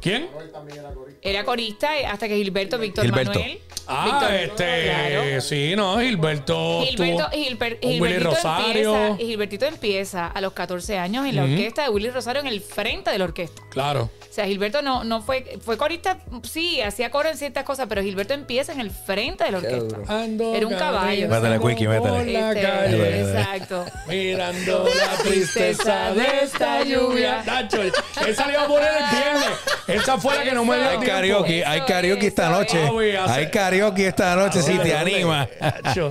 [0.00, 0.28] ¿Quién?
[0.28, 1.18] Era corista.
[1.22, 3.30] Era corista hasta que Gilberto, Víctor Gilberto.
[3.32, 3.58] Manuel.
[3.86, 4.84] Ah, Víctor- este.
[4.84, 5.40] Claro.
[5.40, 6.82] Sí, no, Gilberto.
[6.86, 8.94] Gilberto, estuvo Gilber- Willy Gilbertito Rosario.
[8.96, 12.60] Empieza, Gilbertito empieza a los 14 años en la orquesta de Willy Rosario en el
[12.60, 13.62] frente de la orquesta.
[13.70, 14.10] Claro.
[14.20, 18.02] O sea, Gilberto no, no fue, fue corista, sí, hacía coro en ciertas cosas, pero
[18.02, 19.96] Gilberto empieza en el frente de la orquesta.
[20.08, 21.28] Ando Era un caballo.
[21.28, 22.32] Métele, Quickie, métele.
[22.32, 23.84] la Este, calle, exacto.
[24.08, 27.42] Mirando la tristeza de esta lluvia.
[27.44, 29.58] Nacho, esa le iba a poner el viernes.
[29.86, 31.06] Esa fue la que no me dio Hay tiempo.
[31.14, 33.18] karaoke, hay Eso, karaoke esta eso, noche.
[33.28, 35.48] Hay karaoke esta noche si te anima.
[35.60, 36.08] Nacho.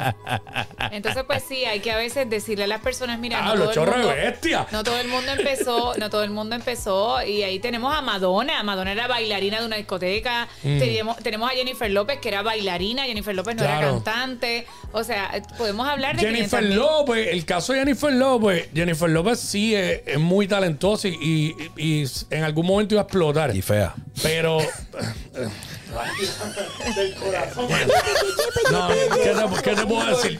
[0.92, 3.70] Entonces, pues sí, hay que a veces decirle a las personas, mira, no Hablo, todo,
[3.72, 4.68] el chorro de mundo, bestia.
[4.72, 8.62] no todo el mundo empezó, no todo el mundo empezó, y ahí tenemos a Madonna.
[8.64, 10.48] Madonna era bailarina de una discoteca.
[10.62, 13.04] Tenemos, tenemos a Jennifer López, que era bailarina.
[13.06, 13.78] Jennifer López no era.
[13.80, 14.04] Claro.
[14.04, 14.66] cantante.
[14.92, 16.76] O sea, podemos hablar de Jennifer 500.000.
[16.76, 22.02] López, el caso de Jennifer López, Jennifer López sí es, es muy talentosa y, y-
[22.04, 23.56] y en algún momento iba a explotar.
[23.56, 23.94] Y fea.
[24.22, 24.60] Pero.
[26.96, 27.68] Del corazón.
[28.72, 28.96] No, ¿qué
[29.30, 30.40] te, qué te puedo decir?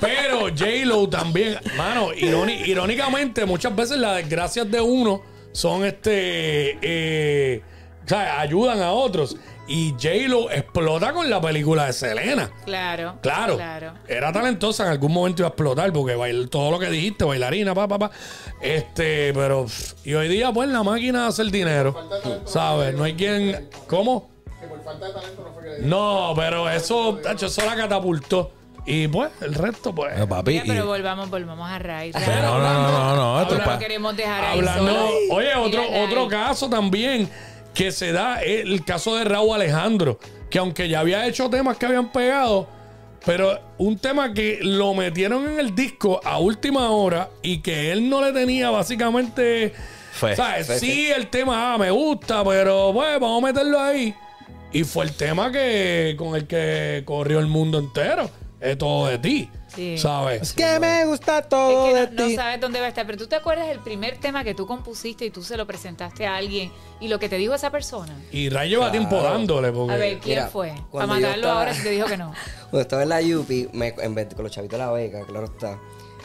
[0.00, 6.78] Pero J-Lo también, mano, iróni- irónicamente, muchas veces las desgracias de uno son este.
[6.82, 7.62] eh,
[8.04, 9.36] o sea, ayudan a otros.
[9.68, 12.50] Y J-Lo explota con la película de Selena.
[12.64, 13.16] Claro.
[13.20, 13.94] Claro, Claro.
[14.06, 17.74] era talentosa, en algún momento iba a explotar porque bail- todo lo que dijiste, bailarina,
[17.74, 18.10] pa, pa, pa.
[18.60, 19.66] Este, pero
[20.04, 21.96] y hoy día pues la máquina hace el dinero,
[22.44, 22.94] ¿sabes?
[22.94, 24.30] No hay quien, ¿cómo?
[24.60, 25.86] Que por falta de talento no fue que le.
[25.86, 28.52] No, pero eso, tacho, eso la catapultó
[28.86, 30.16] y pues el resto pues.
[30.16, 30.52] No, papi.
[30.52, 32.12] Mira, y- pero volvamos, volvamos a Ray.
[32.12, 33.42] Pero no, no, no, no, no.
[33.42, 35.08] Esto es No pa- queremos dejar ahí Hablando, solo.
[35.32, 37.28] oye, otro, otro caso también
[37.76, 41.84] que se da el caso de Raúl Alejandro, que aunque ya había hecho temas que
[41.84, 42.66] habían pegado,
[43.26, 48.08] pero un tema que lo metieron en el disco a última hora y que él
[48.08, 49.74] no le tenía básicamente.
[50.12, 50.34] Fe.
[50.34, 50.68] ¿sabes?
[50.80, 54.14] Sí, el tema ah, me gusta, pero pues vamos a meterlo ahí.
[54.72, 58.30] Y fue el tema que con el que corrió el mundo entero.
[58.58, 59.50] Es todo de ti.
[59.76, 59.98] Sí.
[59.98, 60.52] ¿Sabes?
[60.54, 63.26] que me gusta todo Es que de no, sabes dónde va a estar, pero tú
[63.26, 66.72] te acuerdas el primer tema que tú compusiste y tú se lo presentaste a alguien
[67.00, 68.14] y lo que te dijo esa persona.
[68.32, 68.98] Y Ray lleva Claro.
[68.98, 69.70] tiempo dándole.
[69.72, 69.92] Porque...
[69.92, 70.74] A ver, ¿quién Mira, fue?
[70.74, 72.32] Yo matarlo estaba- ahora si te dijo que no.
[72.70, 75.44] Cuando estaba en la Yupi, me, en vez con los chavitos de la beca, claro
[75.46, 75.78] está,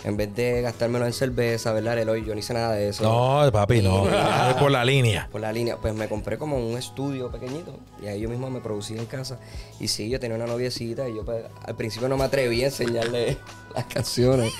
[0.03, 1.97] en vez de gastármelo en cerveza, ¿verdad?
[1.99, 3.03] El hoy yo no hice nada de eso.
[3.03, 4.05] No, papi, no.
[4.59, 5.27] Por la línea.
[5.31, 8.61] Por la línea, pues me compré como un estudio pequeñito y ahí yo mismo me
[8.61, 9.39] producía en casa.
[9.79, 12.67] Y sí, yo tenía una noviecita y yo pues, al principio no me atreví a
[12.67, 13.37] enseñarle
[13.75, 14.51] las canciones.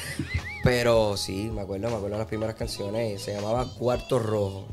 [0.64, 3.22] Pero sí, me acuerdo, me acuerdo de las primeras canciones.
[3.22, 4.68] Se llamaba Cuarto Rojo.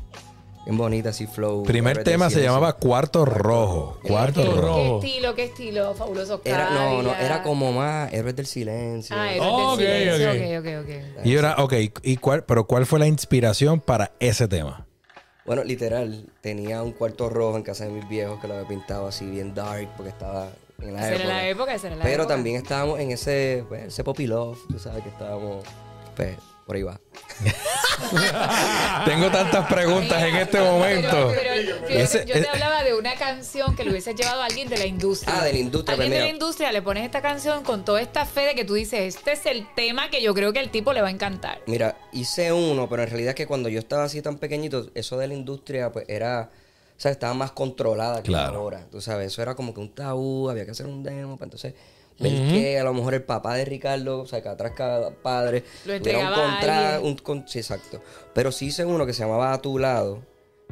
[0.69, 1.63] Bien bonita, así flow.
[1.63, 3.97] Primer tema se llamaba Cuarto Rojo.
[4.03, 4.99] Cuarto ¿Qué, Rojo.
[4.99, 5.95] ¿Qué estilo, qué estilo?
[5.95, 9.15] Fabuloso Era, no, no, era como más Héroes del Silencio.
[9.17, 10.29] Ah, era Ok, del silencio.
[10.29, 10.59] ok.
[10.59, 11.25] Ok, ok, ok.
[11.25, 14.85] Y ahora, ok, ¿y cuál, pero cuál fue la inspiración para ese tema?
[15.43, 19.07] Bueno, literal, tenía un cuarto rojo en casa de mis viejos que lo había pintado
[19.07, 20.49] así bien dark porque estaba
[20.83, 21.23] en la Esa época.
[21.23, 22.35] era la época, esa era la Pero época.
[22.35, 25.65] también estábamos en ese, pues, ese poppy love, tú sabes que estábamos,
[26.15, 26.37] pues,
[26.69, 27.01] por ahí va.
[29.05, 31.31] Tengo tantas preguntas en este momento.
[31.33, 34.45] Pero, pero, fíjate, Ese- yo te hablaba de una canción que le hubiese llevado a
[34.45, 35.35] alguien de la industria.
[35.35, 38.01] Ah, de la industria, Alguien pues de la industria le pones esta canción con toda
[38.01, 40.69] esta fe de que tú dices, este es el tema que yo creo que el
[40.69, 41.59] tipo le va a encantar.
[41.65, 45.17] Mira, hice uno, pero en realidad es que cuando yo estaba así tan pequeñito, eso
[45.17, 46.51] de la industria, pues era,
[46.97, 48.59] o sea, estaba más controlada que Claro.
[48.59, 48.85] ahora.
[48.91, 51.73] Tú sabes, eso era como que un tabú, había que hacer un demo, para entonces
[52.19, 55.63] ver que a lo mejor el papá de Ricardo, o sea, que atrás cada padre,
[55.85, 57.11] Lo un entregaba a contra, alguien.
[57.11, 58.01] un con- sí, exacto.
[58.33, 60.21] Pero sí hice uno que se llamaba A tu lado,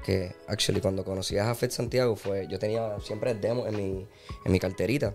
[0.04, 4.08] que actually cuando conocí a Jafet Santiago fue, yo tenía siempre el demo en mi,
[4.46, 5.14] en mi carterita.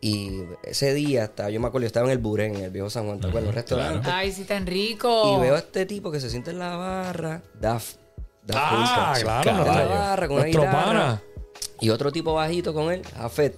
[0.00, 2.88] Y ese día, estaba, yo me acuerdo, yo estaba en el Burén, en el viejo
[2.88, 3.48] San Juan, ¿te acuerdas?
[3.48, 4.08] Un restaurante.
[4.10, 5.36] Ay, sí, tan rico.
[5.36, 7.94] Y veo a este tipo que se siente en la barra, Daf.
[8.46, 9.42] Daf Ah, Wilcox.
[9.42, 10.70] claro, En la barra con una guitarra.
[10.84, 11.22] pana.
[11.80, 13.56] Y otro tipo bajito con él, Jafet.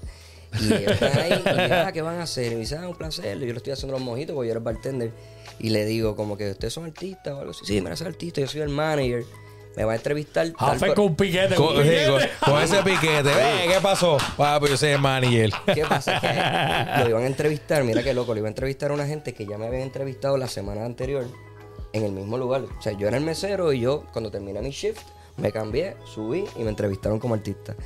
[0.60, 2.46] Y ellos están ahí, y ah, ¿qué van a hacer?
[2.52, 3.36] Y me dice, ah, un placer.
[3.36, 5.12] Y yo le estoy haciendo los mojitos porque yo era el bartender.
[5.58, 7.64] Y le digo, como que ustedes son artistas o algo así.
[7.66, 9.24] Sí, mira, soy artista, yo soy el manager.
[9.76, 10.52] Me va a entrevistar.
[10.58, 11.54] Jafé per- con un piquete.
[11.54, 12.06] Con, sí, piquete.
[12.40, 13.22] con- con ese piquete.
[13.22, 14.16] Ve, ¿Qué pasó?
[14.38, 15.50] Ah, pues yo soy el manager.
[15.72, 16.18] ¿Qué pasa?
[16.20, 16.28] Que
[17.04, 19.46] lo iban a entrevistar, mira qué loco, lo iba a entrevistar a una gente que
[19.46, 21.24] ya me habían entrevistado la semana anterior
[21.92, 22.62] en el mismo lugar.
[22.62, 25.02] O sea, yo era el mesero y yo, cuando terminé mi shift,
[25.36, 27.76] me cambié, subí y me entrevistaron como artista.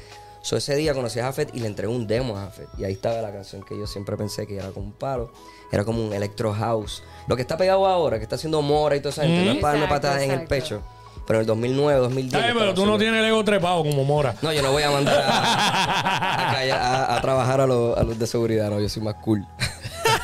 [0.45, 2.69] So, ese día conocí a Jafet y le entregué un demo a Jafet.
[2.77, 5.33] Y ahí estaba la canción que yo siempre pensé que era como un palo.
[5.73, 7.03] Era como un electro house.
[7.29, 9.57] Lo que está pegado ahora, que está haciendo Mora y toda esa gente, no es
[9.59, 10.83] para darme Exacto, patadas en el pecho.
[11.27, 12.45] Pero en el 2009, 2010...
[12.45, 14.35] Ay, pero tú no tienes el ego trepado como Mora.
[14.43, 18.03] no, yo no voy a mandar a, a, callar- a- a trabajar a los, a
[18.03, 19.43] los de seguridad, no, yo soy más cool.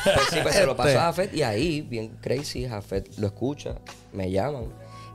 [0.03, 3.75] Pues sí, pues se lo pasó a Jafet y ahí, bien crazy, Jafet lo escucha,
[4.13, 4.65] me llaman.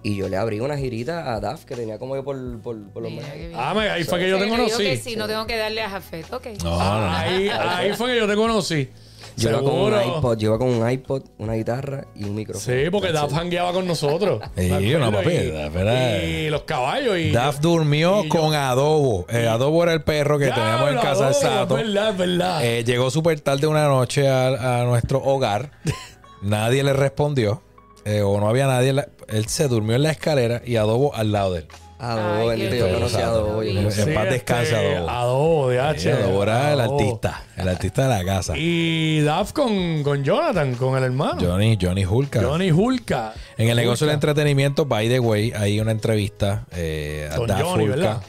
[0.07, 3.03] Y yo le abrí una girita a Daf que tenía como yo por, por, por
[3.03, 3.41] los Mira, meses.
[3.41, 3.61] qué bien.
[3.61, 4.85] Ah, me- ahí fue que yo te digo conocí.
[4.85, 6.33] que sí, no tengo que darle a Jafet.
[6.33, 6.47] Ok.
[6.63, 7.11] No, no, no.
[7.17, 8.89] Ahí, ahí fue que yo te conocí.
[9.37, 10.19] Yo iba con un Seguro.
[10.19, 12.65] iPod, yo iba con un iPod, una guitarra y un micrófono.
[12.77, 14.41] Sí, porque Daf hangueaba con nosotros.
[14.57, 17.19] Sí, Me acuerdo, no, papi, y- Daf era- Y los caballos.
[17.19, 19.27] Y Daf durmió y yo- con Adobo.
[19.29, 21.79] Eh, Adobo era el perro que Ya, teníamos en casa del adoro, Sato.
[21.79, 22.65] Es verdad, es verdad.
[22.65, 25.73] Eh, llegó súper tarde una noche a, a nuestro hogar.
[26.43, 27.63] nadie le respondió.
[28.07, 28.89] Eh, o no había nadie.
[28.91, 31.67] en la- él se durmió en la escalera y Adobo al lado de él.
[31.99, 33.63] Adobo, Ay, bendito, qué yo conocí a Adobo.
[33.63, 35.09] yo En conocí paz este, descanse, Adobo.
[35.11, 36.13] Adobo, de Sí, H.
[36.13, 37.43] Adobo era el artista.
[37.57, 38.53] El artista de la casa.
[38.57, 41.39] Y Daf con, con Jonathan, con el hermano.
[41.41, 42.43] Johnny, Johnny Hulka.
[42.43, 43.33] Johnny Hulka.
[43.57, 47.63] En el negocio del entretenimiento, by the way, hay una entrevista eh, a Con Daf
[47.63, 47.97] Johnny, Hulka.
[47.97, 48.23] ¿verdad?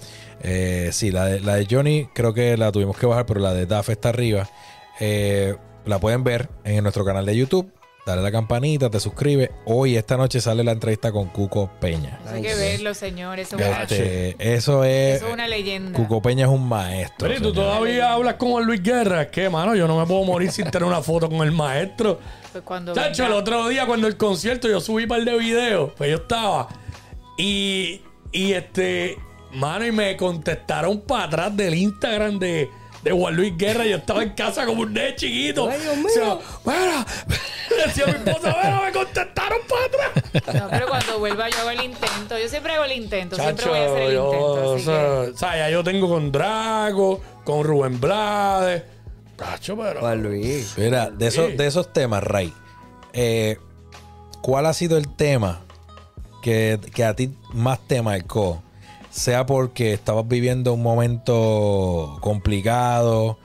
[0.44, 3.54] Eh, sí, la de, la de Johnny creo que la tuvimos que bajar, pero la
[3.54, 4.48] de Daf está arriba.
[5.02, 7.70] Eh, la pueden ver en nuestro canal de YouTube.
[8.08, 9.50] Dale la campanita, te suscribes.
[9.66, 12.18] Hoy, esta noche, sale la entrevista con Cuco Peña.
[12.26, 13.38] Eso hay que verlo, señor.
[13.38, 15.18] Eso, es una- Este, eso es.
[15.18, 15.92] eso es una leyenda.
[15.92, 17.18] Cuco Peña es un maestro.
[17.28, 17.66] Pero ¿y tú señor.
[17.66, 19.30] todavía hablas con Luis Guerra.
[19.30, 19.76] ¿Qué, mano?
[19.76, 22.18] Yo no me puedo morir sin tener una foto con el maestro.
[22.54, 25.92] Pues cuando Chacho, el otro día cuando el concierto yo subí un par de videos,
[25.98, 26.70] pues yo estaba
[27.38, 29.18] y, y este,
[29.52, 32.70] mano, y me contestaron para atrás del Instagram de,
[33.04, 33.86] de Juan Luis Guerra.
[33.86, 35.70] Yo estaba en casa como un nene chiquito.
[35.70, 36.08] Ay, Dios mío.
[36.08, 37.06] Decía, "Mira",
[37.86, 40.62] decía mi esposa, "Mira, me contestaron para atrás.
[40.62, 42.38] No, pero cuando vuelva yo hago el intento.
[42.38, 43.36] Yo siempre hago el intento.
[43.36, 44.72] siempre voy a hacer el yo, intento.
[44.72, 44.94] o sea,
[45.26, 45.32] que...
[45.32, 48.84] o sea, ya yo tengo con Drago, con Rubén Blades.
[49.38, 50.00] Chacho, pero.
[50.00, 50.74] Juan Luis.
[50.78, 52.52] Mira, de esos, de esos temas, Ray,
[53.14, 53.58] eh,
[54.42, 55.62] ¿cuál ha sido el tema
[56.42, 58.64] que, que a ti más te marcó?
[59.18, 63.40] Sea porque estabas viviendo un momento complicado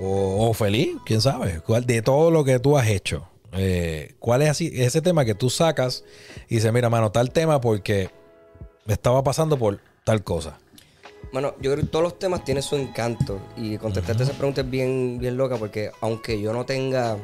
[0.00, 1.60] o, o feliz, quién sabe.
[1.60, 5.34] ¿Cuál, de todo lo que tú has hecho, eh, ¿cuál es así, ese tema que
[5.34, 6.02] tú sacas
[6.48, 8.08] y dices, mira, mano, tal tema porque
[8.86, 10.58] me estaba pasando por tal cosa?
[11.30, 13.38] Bueno, yo creo que todos los temas tienen su encanto.
[13.54, 17.18] Y contestarte esa pregunta es bien, bien loca porque aunque yo no tenga,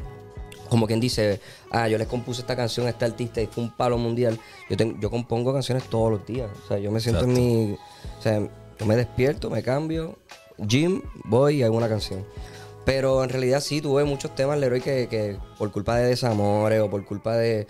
[0.69, 1.40] como quien dice,
[1.74, 4.38] ah, yo les compuse esta canción a este artista y fue un palo mundial,
[4.70, 6.48] yo, yo compongo canciones todos los días.
[6.64, 7.72] O sea, yo me siento en mi...
[8.18, 8.40] O sea,
[8.78, 10.18] yo me despierto, me cambio,
[10.58, 12.24] gym, voy y hago una canción.
[12.84, 16.90] Pero en realidad sí tuve muchos temas, Leroy, que, que por culpa de desamores o
[16.90, 17.66] por culpa de...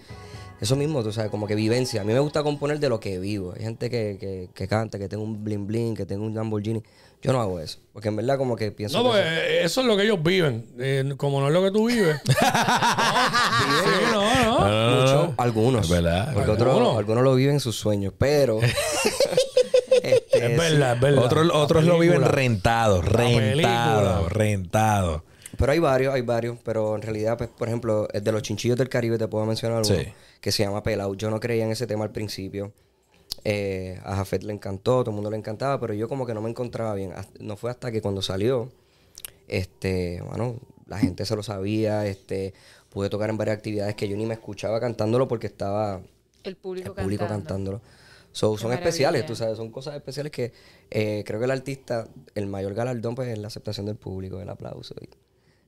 [0.65, 2.01] Eso mismo, tú sabes, como que vivencia.
[2.01, 3.53] A mí me gusta componer de lo que vivo.
[3.55, 6.83] Hay gente que, que, que canta, que tengo un bling bling, que tengo un Lamborghini.
[7.21, 7.81] Yo no hago eso.
[7.93, 8.97] Porque en verdad como que pienso...
[9.03, 9.27] No, que pues
[9.61, 10.65] eso es lo que ellos viven.
[10.79, 12.19] Eh, como no es lo que tú vives.
[12.27, 12.35] sí,
[14.11, 14.69] no, no.
[14.91, 15.85] no, mucho- algunos.
[15.85, 16.33] Es verdad.
[16.33, 16.77] Porque Algunos.
[16.77, 18.15] otros, algunos lo viven en sus sueños.
[18.17, 18.61] Pero...
[20.03, 21.25] este, Es verdad, es verdad.
[21.25, 25.21] Otros, otros lo viven rentados, rentados, rentados.
[25.57, 28.77] Pero hay varios, hay varios, pero en realidad, pues, por ejemplo, el de los chinchillos
[28.77, 30.07] del Caribe, te puedo mencionar uno, Sí.
[30.45, 31.15] Que se llama Pelau.
[31.15, 32.71] Yo no creía en ese tema al principio.
[33.45, 36.43] Eh, a Jafet le encantó, todo el mundo le encantaba, pero yo como que no
[36.43, 37.15] me encontraba bien.
[37.41, 38.71] No fue hasta que cuando salió,
[39.49, 42.53] este, bueno, la gente se lo sabía, este,
[42.91, 46.03] pude tocar en varias actividades que yo ni me escuchaba cantándolo porque estaba
[46.43, 47.81] El público, el público cantando.
[47.81, 47.81] cantándolo.
[48.33, 50.53] So, son especiales, tú sabes, son cosas especiales que
[50.91, 54.51] eh, creo que el artista, el mayor galardón, pues es la aceptación del público, el
[54.51, 55.09] aplauso, y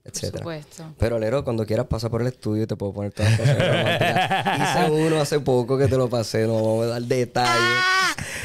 [0.06, 0.38] etcétera.
[0.38, 0.84] supuesto.
[0.98, 4.78] Pero Lero, cuando quieras pasa por el estudio y te puedo poner todas las románticas.
[4.78, 7.84] Hice uno hace poco que te lo pasé, no vamos a dar detalles.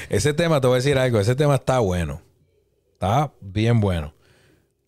[0.10, 2.22] Ese tema, te voy a decir algo, ese tema está bueno.
[2.94, 4.14] Está bien bueno.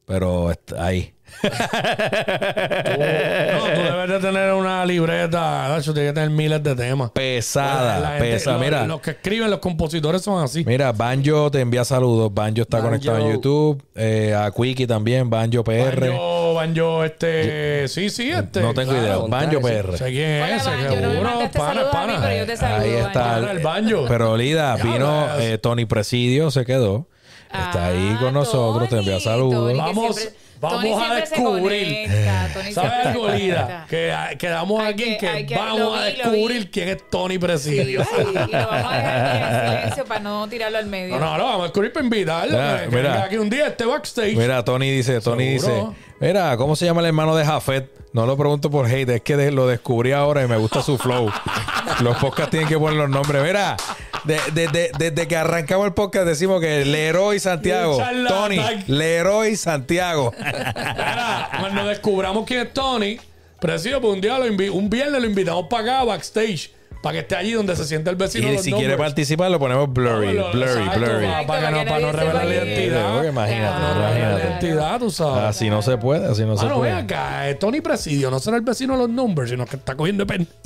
[0.05, 1.12] Pero está ahí.
[2.93, 7.11] No, tú debes de tener una libreta, tienes que tener miles de temas.
[7.11, 8.57] Pesada, pesada.
[8.57, 10.63] los- Mira, Los que escriben, los compositores son así.
[10.65, 12.33] mira, Banjo te envía saludos.
[12.33, 12.89] Banjo está Banjo.
[12.89, 13.83] conectado en YouTube.
[13.95, 16.09] Eh, a Quickie también, Banjo PR.
[16.09, 17.87] Banjo, Banjo, este.
[17.87, 18.61] Sí, sí, este.
[18.61, 19.05] no tengo claro.
[19.05, 19.17] idea.
[19.27, 19.97] Banjo PR.
[19.97, 21.49] Sé quién es Hola, no seguro.
[21.53, 22.19] Pana, a mí, pana.
[22.21, 22.81] pero yo te saludo.
[22.85, 23.51] Ahí está.
[23.51, 24.05] El Banjo.
[24.07, 27.07] Pero Lida, vino eh, Tony Presidio, se quedó.
[27.53, 29.67] Está ahí Ah, con nosotros, te envía saludos.
[29.67, 32.07] Tony, Vamos- siempre- vamos Tony a descubrir.
[32.07, 33.85] conecta, ¿Sabes algo, Lida?
[33.89, 37.09] Que quedamos Hay aquí que- que, hay que- vamos lo a lo descubrir quién es
[37.09, 38.03] Tony Presidio.
[38.03, 41.19] Sí, y lo vamos a dejar en silencio para no tirarlo al medio.
[41.19, 42.51] No, no, no, vamos a descubrir para invitarlo.
[42.57, 43.11] Mira, que- que mira.
[43.11, 44.35] venga aquí un día este backstage.
[44.35, 45.87] Mira, Tony dice, Tony Seguro.
[45.89, 47.89] dice, mira, ¿cómo se llama el hermano de Jafet?
[48.13, 51.29] No lo pregunto por hate, es que lo descubrí ahora y me gusta su flow.
[52.01, 53.41] los podcasts tienen que poner los nombres.
[53.43, 53.75] Mira,
[54.25, 57.97] de- de- de- desde que arrancamos el podcast decimos que Leroy Santiago.
[58.27, 58.57] Tony,
[58.87, 60.33] Leroy Santiago.
[60.37, 63.17] Mira, cuando descubramos quién es Tony,
[63.59, 66.69] Presidio, pues un día lo invi- un viernes lo invitamos para acá, backstage,
[67.01, 68.51] para que esté allí donde se siente el vecino.
[68.51, 69.09] y si quiere numbers.
[69.11, 71.25] participar lo ponemos blurry, No, lo- blurry, exacto, blurry.
[71.27, 73.23] Para, para que no, para no revelar la identidad.
[73.23, 75.43] Imagínate, Para no revelar la identidad, tú sabes.
[75.45, 77.03] Así no se puede, así no se Ah, no, ven puede.
[77.03, 80.27] acá, eh, Tony Presidio no será el vecino de los numbers, sino que está cogiendo
[80.27, 80.45] pen.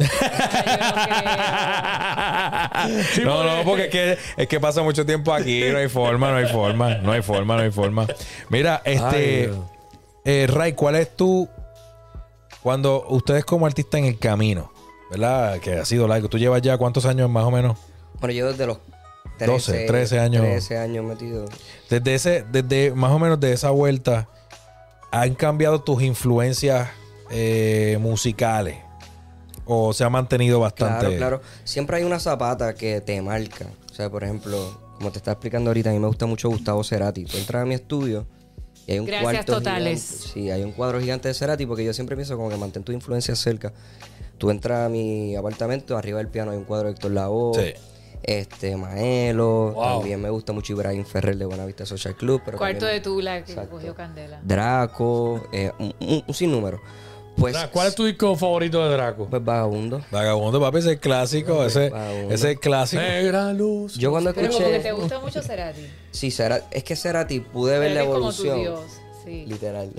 [3.13, 6.31] Sí, no, no, porque es que, es que pasa mucho tiempo aquí, no hay forma,
[6.31, 8.07] no hay forma, no hay forma, no hay forma.
[8.49, 9.51] Mira, este,
[10.25, 11.47] eh, Ray, ¿cuál es tu,
[12.61, 14.71] cuando ustedes como artista en el camino,
[15.09, 15.59] ¿verdad?
[15.59, 17.77] Que ha sido largo, tú llevas ya cuántos años más o menos,
[18.19, 18.79] Bueno, yo desde los
[19.39, 20.43] 12, 13 años.
[20.43, 21.45] 13 años metido.
[21.89, 24.27] desde ese, desde más o menos de esa vuelta,
[25.11, 26.89] ¿han cambiado tus influencias
[27.29, 28.86] eh, musicales?
[29.67, 31.05] ¿O se ha mantenido bastante?
[31.05, 31.41] Claro, claro.
[31.63, 33.65] Siempre hay una zapata que te marca.
[33.91, 36.83] O sea, por ejemplo, como te estaba explicando ahorita, a mí me gusta mucho Gustavo
[36.83, 37.25] Cerati.
[37.25, 38.25] Tú entras a mi estudio
[38.85, 40.03] y hay un Gracias cuarto totales.
[40.09, 40.29] gigante.
[40.33, 42.91] Sí, hay un cuadro gigante de Cerati porque yo siempre pienso como que mantén tu
[42.91, 43.73] influencia cerca.
[44.37, 47.53] Tú entras a mi apartamento, arriba del piano hay un cuadro de Héctor Lavoe.
[47.73, 47.73] Sí.
[48.23, 49.99] Este, Maelo, Wow.
[49.99, 52.41] también me gusta mucho Ibrahim Ferrer de Buenavista Social Club.
[52.45, 53.71] Pero Cuarto de también Tula que Exacto.
[53.71, 54.39] cogió candela.
[54.43, 56.81] Draco, eh, un, un- un sinnúmero.
[57.37, 59.27] Pues, ¿Cuál es tu disco favorito de Draco?
[59.29, 60.01] pues Vagabundo.
[60.11, 62.33] Vagabundo, papi, ese es el clásico, ese, Vagabundo.
[62.33, 63.01] ese es el clásico.
[63.01, 63.95] Negra luz.
[63.95, 64.91] Yo cuando Pero como que te escuché...
[64.93, 65.81] gusta mucho Cerati.
[66.11, 68.59] Sí, Cerati, es que Cerati pude ver Pero la es como tu evolución.
[68.59, 68.99] Dios.
[69.23, 69.45] Sí.
[69.47, 69.91] Literal.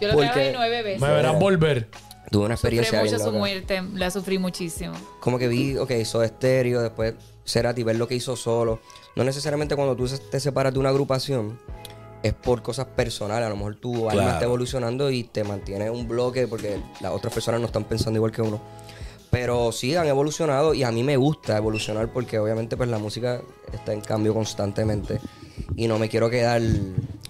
[0.00, 1.00] Yo lo Porque trabajé nueve veces.
[1.02, 1.88] Me verás volver.
[2.30, 4.94] Tuve una Sufrí experiencia mucho bien su muerte, la sufrí muchísimo.
[5.20, 7.14] Como que vi, ok, hizo estéreo, después
[7.44, 8.78] Cerati, ver lo que hizo solo.
[9.16, 11.58] No necesariamente cuando tú te separas de una agrupación
[12.22, 13.46] es por cosas personales.
[13.46, 14.30] A lo mejor tu alma Claro.
[14.32, 18.32] está evolucionando y te mantiene un bloque porque las otras personas no están pensando igual
[18.32, 18.60] que uno.
[19.30, 23.40] Pero sí, han evolucionado y a mí me gusta evolucionar porque obviamente pues la música
[23.72, 25.20] está en cambio constantemente
[25.76, 26.60] y no me quiero quedar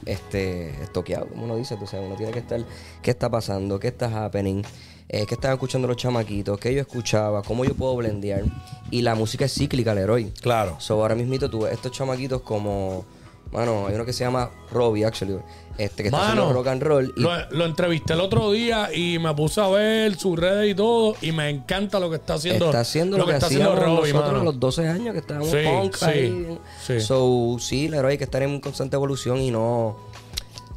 [0.07, 2.65] este estoqueado, como uno dice, sabes, uno tiene que estar,
[3.03, 3.79] ¿qué está pasando?
[3.79, 4.63] ¿Qué está happening?
[5.09, 6.59] Eh, ¿Qué están escuchando los chamaquitos?
[6.59, 7.43] ¿Qué yo escuchaba?
[7.43, 8.45] ¿Cómo yo puedo blendear?
[8.91, 10.31] Y la música es cíclica, Leroy.
[10.41, 10.77] Claro.
[10.79, 13.05] So, ahora mismito tú ves estos chamaquitos como,
[13.53, 15.39] mano, hay uno que se llama Robbie, actually,
[15.79, 19.19] este que está haciendo rock and roll y lo, lo entrevisté el otro día y
[19.19, 22.67] me puse a ver sus redes y todo y me encanta lo que está haciendo.
[22.67, 24.41] está haciendo lo, que, está haciendo Robbie, nosotros mano.
[24.41, 26.59] a los 12 años que estábamos Sí, punk sí, ahí.
[26.87, 27.01] sí.
[27.01, 29.97] So, sí, Leroy, hay que estar en constante evolución y no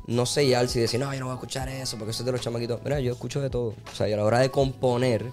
[0.05, 2.31] no sellarse y decir, no, yo no voy a escuchar eso porque eso es de
[2.33, 2.79] los chamaquitos.
[2.83, 3.73] Mira, yo escucho de todo.
[3.91, 5.31] O sea, y a la hora de componer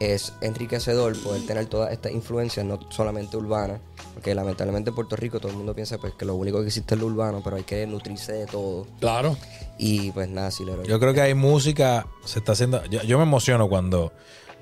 [0.00, 3.80] es enriquecedor poder tener todas estas influencias, no solamente urbanas,
[4.12, 6.94] porque lamentablemente en Puerto Rico todo el mundo piensa pues que lo único que existe
[6.94, 8.86] es lo urbano, pero hay que nutrirse de todo.
[9.00, 9.36] Claro.
[9.78, 10.86] Y pues nada, sí, Leroy.
[10.86, 12.84] Yo creo que hay música, se está haciendo.
[12.86, 14.12] Yo, yo me emociono cuando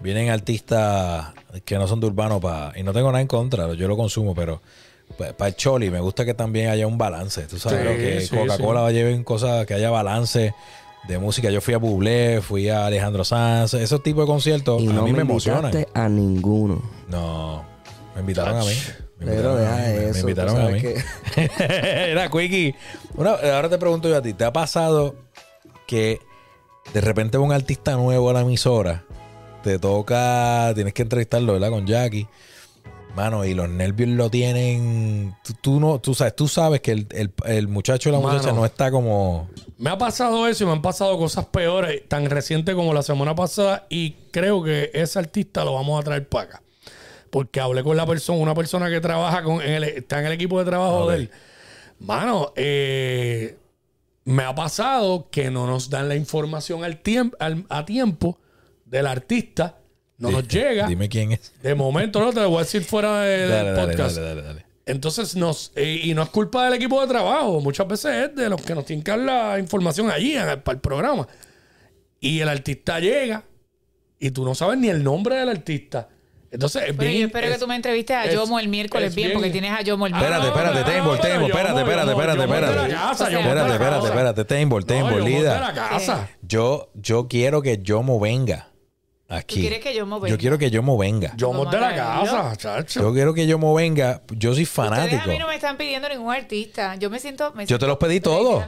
[0.01, 1.33] vienen artistas
[1.65, 4.35] que no son de urbano pa, y no tengo nada en contra, yo lo consumo,
[4.35, 4.61] pero
[5.17, 7.43] para el choli me gusta que también haya un balance.
[7.43, 10.55] Tú sabes, Sí, lo que sí, Coca-Cola lleven cosas que haya balance
[11.09, 11.51] de música.
[11.51, 15.05] Yo fui a Bublé, fui a Alejandro Sanz, esos tipos de conciertos y a no
[15.05, 15.73] mí me, emocionan.
[15.95, 16.83] a ninguno.
[17.09, 17.65] No,
[18.15, 18.75] me invitaron a mí.
[19.19, 20.83] Me Pero invitaron a deja mí, me- eso, Me invitaron a mí.
[21.59, 22.75] Era Quickie.
[23.19, 25.15] Ahora te pregunto yo a ti, ¿te ha pasado
[25.87, 26.19] que
[26.93, 29.05] de repente un artista nuevo a la emisora?
[29.63, 31.71] Te toca, tienes que entrevistarlo, ¿verdad?
[31.71, 32.27] Con Jackie.
[33.15, 35.35] Mano, y los nervios lo tienen.
[35.45, 38.33] Tú, tú no, tú sabes, tú sabes que el, el- el muchacho o la Mano.
[38.33, 39.51] muchacha no está como.
[39.77, 43.35] Me ha pasado eso y me han pasado cosas peores, tan reciente como la semana
[43.35, 46.63] pasada, y creo que ese artista lo vamos a traer para acá.
[47.31, 50.33] porque hablé con la persona, una persona que trabaja con, en el- está en el
[50.33, 51.31] equipo de trabajo de él.
[51.99, 53.57] Mano, eh,
[54.25, 57.01] me ha pasado que no nos dan la información al
[57.71, 58.39] a tiempo
[58.85, 59.79] del artista.
[60.23, 60.87] No nos llega.
[60.87, 61.53] Dime quién es.
[61.63, 64.17] De momento no te lo voy a decir fuera de- del Dale, podcast.
[64.17, 64.67] dale, dale, dale.
[64.87, 68.49] Entonces, nos, eh, y no es culpa del equipo de trabajo, muchas veces es de
[68.49, 71.29] los que nos tienen que dar la información allí en el- para el programa.
[72.21, 73.45] Y el artista llega
[74.19, 76.09] y tú no sabes ni el nombre del artista.
[76.51, 79.09] Entonces, es Pero bien- yo espero es- que tú me entrevistes a Yomo el miércoles
[79.09, 80.67] es bien, bien- porque tienes a Yomo el Espérate, miércoles.
[80.67, 82.43] espérate, no, Tembol, Tembol, espérate, espérate, espérate, espérate.
[82.43, 84.09] Espérate, espérate, casa.
[84.09, 84.45] espérate.
[84.45, 85.25] Tembol, Tembol.
[86.43, 88.69] Yo, yo quiero que Yomo venga
[89.37, 89.57] aquí.
[89.57, 90.35] ¿Tú quieres que Yomo venga?
[90.35, 91.33] Yo quiero que Yomo venga.
[91.37, 93.01] Yo mo de la casa, chacho.
[93.01, 94.23] Yo quiero que Yomo venga.
[94.31, 95.23] Yo soy Ustedes fanático.
[95.25, 96.95] a mí no me están pidiendo ningún artista.
[96.97, 97.53] Yo me siento...
[97.55, 98.65] me Yo te los pedí todos.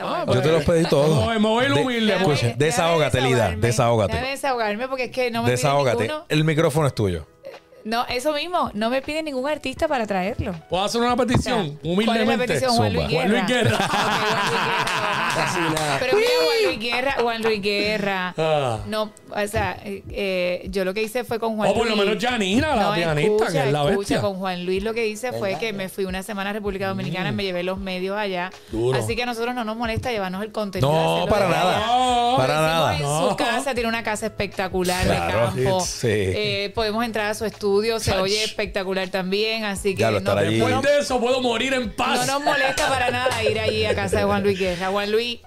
[0.00, 1.18] Ah, pues, Yo te los pedí todos.
[1.20, 2.38] Me voy- me voy a De- humilde, pues.
[2.42, 4.12] Escucha, déjame desahógate, Lida, desahógate.
[4.14, 6.10] Déjame desahogarme porque es que no me Desahógate.
[6.28, 7.26] El micrófono es tuyo.
[7.88, 8.70] No, eso mismo.
[8.74, 10.54] No me piden ningún artista para traerlo.
[10.68, 11.78] ¿Puedo hacer una O sea, petición?
[11.82, 12.22] ¿Cuál Humildemente.
[12.22, 12.76] es la petición?
[12.76, 13.08] Juan Luis.
[13.08, 13.22] Guerra.
[13.22, 13.70] Juan Luis Guerra.
[13.70, 13.80] Luis.
[16.00, 18.34] Pero mira, Juan Luis Guerra, Juan Luis Guerra.
[18.86, 22.06] No, o sea, eh, yo lo que hice fue con Juan O por lo Luis.
[22.08, 24.20] menos Janina, la pianista, escucha, que es la escucha, bestia.
[24.20, 25.60] Con Juan Luis lo que hice fue ¿Verdad?
[25.60, 28.50] que me fui una semana a República Dominicana, me llevé los medios allá.
[28.70, 28.98] Duro.
[28.98, 30.90] Así que a nosotros no nos molesta llevarnos el contenido.
[30.92, 31.86] No, para nada.
[31.86, 32.96] No, Para nada.
[32.96, 33.30] En No.
[33.30, 35.80] su casa, tiene una casa espectacular Claro, de campo.
[35.80, 36.08] sí.
[36.10, 39.64] Eh, podemos entrar a su estudio, se oye espectacular también.
[39.64, 42.26] Así que Ya lo no, Después de eso puedo morir en paz.
[42.26, 44.88] no nos molesta para nada ir allí a casa de Juan Luis Guerra.
[44.88, 45.40] Juan Luis,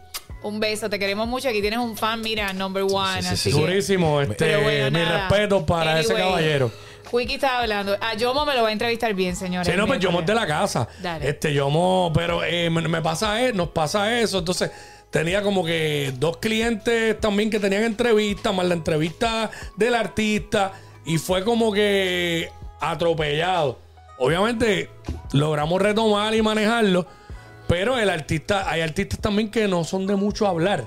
[0.44, 1.50] un beso, te queremos mucho.
[1.50, 3.22] Aquí tienes un fan, mira, number one.
[3.22, 3.56] Sí, sí, así sí.
[3.56, 4.22] que- Durísimo.
[4.22, 6.72] Este, bueno, mi respeto para ese caballero.
[7.12, 7.98] Wiki estaba hablando.
[8.00, 9.68] A Yomo me lo va a entrevistar bien, señores.
[9.70, 10.88] Sí, no, pues Yomo es de la casa.
[11.02, 11.28] Dale.
[11.30, 14.40] Este, Yomo, pero eh, me, me pasa eso, nos pasa eso.
[14.40, 14.72] Entonces,
[15.10, 20.72] tenía como que dos clientes también que tenían entrevistas, más la entrevista del artista.
[21.06, 22.50] Y fue como que
[22.80, 23.80] atropellado.
[24.18, 24.90] Obviamente,
[25.34, 27.08] logramos retomar y manejarlo.
[27.68, 30.86] Pero el artista, hay artistas también que no son de mucho hablar.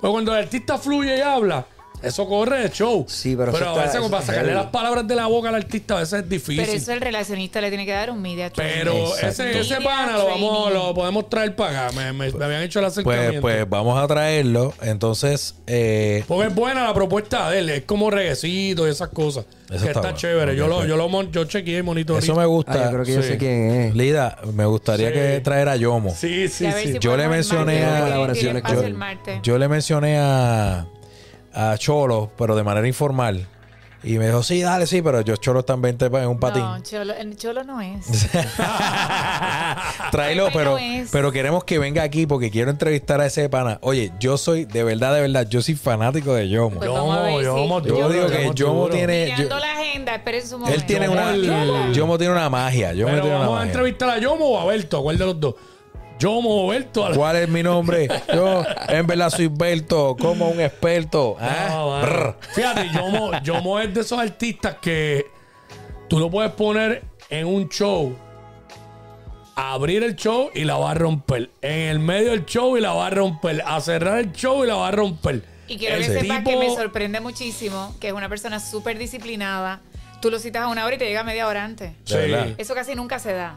[0.00, 1.66] Pero cuando el artista fluye y habla,
[2.02, 3.04] eso corre de show.
[3.08, 4.62] Sí, pero eso a está- veces eso para sacarle heavy.
[4.62, 6.64] las palabras de la boca al artista, a veces es difícil.
[6.64, 8.74] Pero eso el relacionista le tiene que dar un media training.
[8.78, 9.26] Pero Exacto.
[9.28, 10.84] ese, ese Media pana lo, vamos, training.
[10.86, 11.96] lo podemos traer para acá.
[11.96, 13.40] Me, me- me habían hecho el Pues, acercamiento.
[13.40, 14.72] pues vamos a traerlo.
[14.82, 17.68] Entonces, eh, Porque es buena la propuesta de él.
[17.70, 19.44] Es como reguecito y esas cosas.
[19.68, 20.16] Eso que está está, bueno.
[20.16, 20.56] chévere.
[20.56, 20.88] Yo, Ok, lo, pues.
[20.88, 22.22] yo lo mon- yo chequeé y monitoreé.
[22.22, 22.72] eso me gusta.
[22.74, 23.28] Ah, yo creo que yo Sí.
[23.30, 23.94] sé quién es.
[23.96, 25.14] Lida, me gustaría Sí.
[25.14, 26.10] que traer a Yomo.
[26.10, 26.92] Sí, sí, sí.
[26.92, 28.32] si Yo le mencioné a-.
[29.42, 30.86] Yo le mencioné a,
[31.56, 33.46] a Cholo, pero de manera informal.
[34.04, 36.62] Y me dijo, sí, dale, sí, pero yo Cholo también te en un patín.
[36.62, 38.06] No, Cholo, el Cholo no es.
[40.12, 41.08] Tráelo, pero, es.
[41.10, 43.78] pero queremos que venga aquí porque quiero entrevistar a ese pana.
[43.80, 46.76] Oye, yo soy, de verdad, de verdad, yo soy fanático de Yomo.
[46.76, 49.34] Pues Yomo, Yo digo que Yomo tiene.
[49.36, 50.78] Yo- la agenda, esperen su momento.
[50.78, 51.92] él tiene Yomo una.
[51.92, 52.92] Yomo tiene una magia.
[52.92, 55.02] Yomo Pero tiene una vamos a entrevistar a Yomo o a Berto.
[55.02, 55.54] ¿Cuál de los dos?
[56.18, 57.04] Yomo o Berto.
[57.04, 58.08] A la- ¿Cuál es mi nombre?
[58.34, 61.36] Yo, en verdad, soy Berto, como un experto.
[61.40, 61.66] ¿ah?
[61.70, 62.06] No, mano.
[62.06, 62.36] Brr.
[62.54, 65.26] Fíjate, Yomo, Yomo es de esos artistas que
[66.08, 68.16] tú lo puedes poner en un show,
[69.54, 71.50] abrir el show y la va a romper.
[71.62, 73.62] En el medio del show y la va a romper.
[73.66, 75.42] A cerrar el show y la va a romper.
[75.68, 78.98] Y quiero El que sepas tipo- que me sorprende muchísimo que es una persona súper
[78.98, 79.80] disciplinada.
[80.22, 81.92] Tú lo citas a una hora y te llega media hora antes.
[82.04, 82.14] Sí.
[82.56, 83.56] Eso casi nunca se da.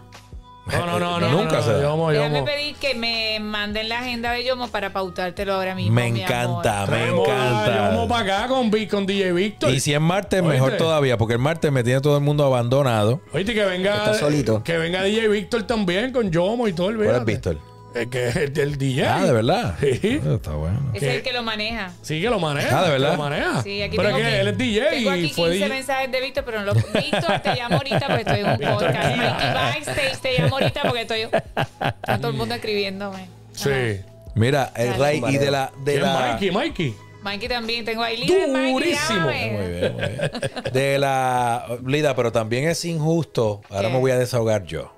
[0.71, 1.29] No, no, no, no.
[1.31, 1.81] Nunca no, se da.
[1.81, 2.45] Yomo, Déjame Yomo.
[2.45, 5.93] pedir que me manden la agenda de Yomo para pautártelo ahora mismo.
[5.93, 6.89] Me mi encanta, amor.
[6.91, 7.91] me Traemos encanta.
[7.91, 9.71] Yomo para acá con, con DJ Víctor.
[9.71, 10.53] Y si es martes, ¿Oíste?
[10.53, 13.21] mejor todavía, porque el martes me tiene todo el mundo abandonado.
[13.33, 13.95] Oíste, que venga.
[13.97, 14.63] Está solito.
[14.63, 17.25] Que venga DJ Víctor también con Yomo y todo el ¿Cuál es.
[17.25, 17.57] Víctor?
[17.95, 19.07] El que es el, el DJ.
[19.07, 19.75] Ah, de verdad.
[19.79, 20.21] Sí.
[20.23, 20.79] Ah, Está bueno.
[20.93, 21.91] Es el que lo maneja.
[22.03, 22.79] Sí, que lo maneja.
[22.79, 23.11] Ah, ¿de verdad?
[23.13, 23.63] Lo maneja.
[23.63, 25.69] Sí, aquí Pero es tengo que él es DJ Tengo aquí y fue 15 DJ.
[25.69, 26.73] mensajes de Víctor, pero no lo.
[26.75, 29.17] Víctor, te llamo ahorita porque estoy en un podcast.
[29.17, 31.21] Mikey Backstage, te llamo ahorita porque estoy.
[31.23, 33.25] Está todo el mundo escribiéndome.
[33.53, 34.01] Sí.
[34.35, 34.99] Mira, el Dale.
[34.99, 35.71] Ray, y de la.
[35.83, 36.95] De Mikey, Mikey.
[37.23, 38.19] Mikey también, tengo ahí.
[38.19, 39.19] Mikey, Durísimo.
[39.19, 39.51] llámame.
[39.51, 40.31] Muy bien, muy bien.
[40.73, 41.65] De la.
[41.85, 43.61] Lida, pero también es injusto.
[43.69, 43.93] Ahora ¿Qué?
[43.95, 44.95] me voy a desahogar yo.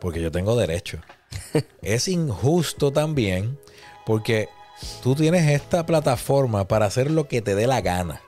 [0.00, 0.98] Porque yo tengo derecho.
[1.82, 3.58] Es injusto también.
[4.06, 4.48] Porque
[5.02, 8.20] tú tienes esta plataforma para hacer lo que te dé la gana.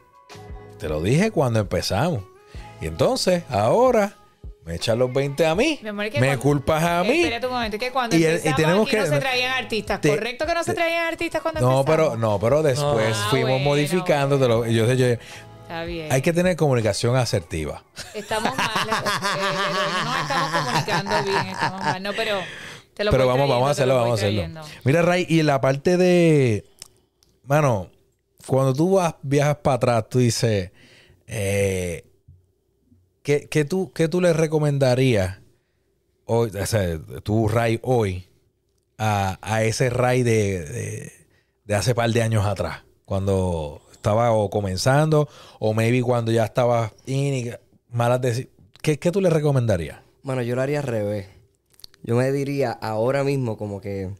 [0.79, 2.23] Te lo dije cuando empezamos.
[2.81, 4.17] Y entonces, ahora.
[4.65, 5.79] Me echan los 20 a mí.
[5.89, 7.21] Amor, me cuando- culpas a mí.
[7.21, 8.23] Espérate un momento, que cuando Y-
[8.57, 10.01] tenemos aquí no que- se traían artistas.
[10.01, 12.19] te- ¿Correcto que no se traían artistas cuando No, pero, empezamos?
[12.33, 14.41] no, pero después Ah, fuimos bueno, modificando.
[14.41, 16.11] te lo- yo, yo- Está bien.
[16.11, 17.85] hay que tener comunicación asertiva.
[18.13, 18.69] Estamos mal.
[18.89, 22.03] eh, no estamos comunicando bien, estamos mal.
[22.03, 22.41] No, pero
[22.97, 24.61] te lo Pero voy vamos, vamos a hacerlo, lo vamos a hacerlo.
[24.85, 26.65] Mira, Ray, y la parte de.
[27.45, 27.91] Mano,
[28.47, 30.71] cuando tú vas, viajas para atrás, tú dices.
[31.29, 32.05] eh,
[33.23, 35.39] ¿qué, qué tú, ¿qué tú le recomendarías
[36.25, 38.27] hoy, o sea, tu Ray hoy
[38.99, 41.13] a, a ese Ray de, de,
[41.65, 42.83] de hace par de años atrás?
[43.05, 45.29] Cuando estaba o comenzando
[45.61, 47.51] o maybe cuando ya estaba in y
[47.91, 48.49] malas deci-
[48.83, 49.99] ¿Qué, ¿Qué tú le recomendarías?
[50.23, 51.27] Bueno, yo lo haría al revés.
[52.07, 54.11] Yo me diría ahora mismo como que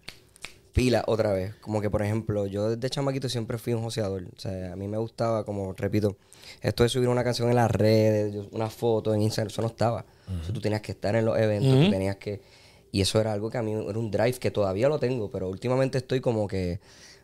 [0.73, 1.55] pila otra vez.
[1.61, 4.25] Como que, por ejemplo, yo desde chamaquito siempre fui un joseador.
[4.37, 6.17] O sea, a mí me gustaba, como repito,
[6.63, 10.05] esto de subir una canción en las redes, una foto en Instagram, eso no estaba.
[10.41, 12.41] O sea, tú tenías que estar en los eventos, tú tenías que...
[12.91, 15.49] Y eso era algo que a mí era un drive que todavía lo tengo, pero
[15.49, 16.81] últimamente estoy como que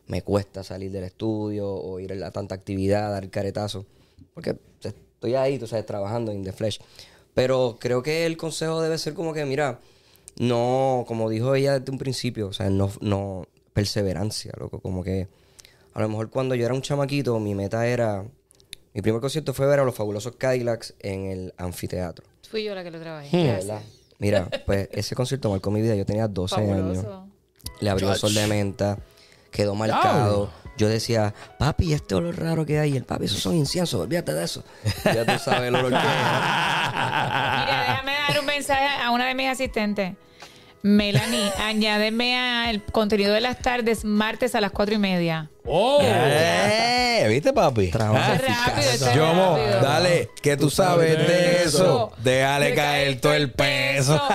[0.07, 3.85] me cuesta salir del estudio o ir a tanta actividad, dar caretazo.
[4.33, 6.79] Porque estoy ahí, tú sabes, trabajando en The Flesh.
[7.35, 9.81] Pero creo que el consejo debe ser como que, mira,
[10.43, 14.81] no, como dijo ella desde un principio, o sea, no, no perseverancia, loco.
[14.81, 15.29] Como que
[15.95, 18.25] a lo mejor cuando yo era un chamaquito, mi meta era.
[18.93, 22.27] Mi primer concierto fue ver a los fabulosos Cadillacs en el anfiteatro.
[22.51, 23.45] Fui yo la que lo trabajé.
[23.45, 23.83] Verdad.
[24.19, 25.95] Mira, pues ese concierto marcó mi vida.
[25.95, 26.77] Yo tenía 12 años.
[26.77, 27.29] Fabuloso.
[27.81, 28.99] Le abrió el sol de menta.
[29.53, 30.51] Quedó marcado.
[30.77, 32.95] Yo decía, papi, este olor raro que hay.
[32.95, 34.01] Y el papi, esos son inciensos.
[34.01, 34.65] Olvídate de eso.
[35.05, 37.65] Ya tú sabes el olor que era.
[37.65, 40.17] Mira, déjame dar un mensaje a una de mis asistentes.
[40.83, 45.49] Melanie, añádeme al contenido de las tardes martes a las cuatro y media.
[45.65, 46.01] ¡Oh!
[46.03, 47.91] Eh, ¿Viste, papi?
[47.91, 49.81] Trabajo es rápido, Yomo, rápido.
[49.81, 52.11] dale, que tú sabes de eso.
[52.19, 54.15] Déjale De caer todo el peso.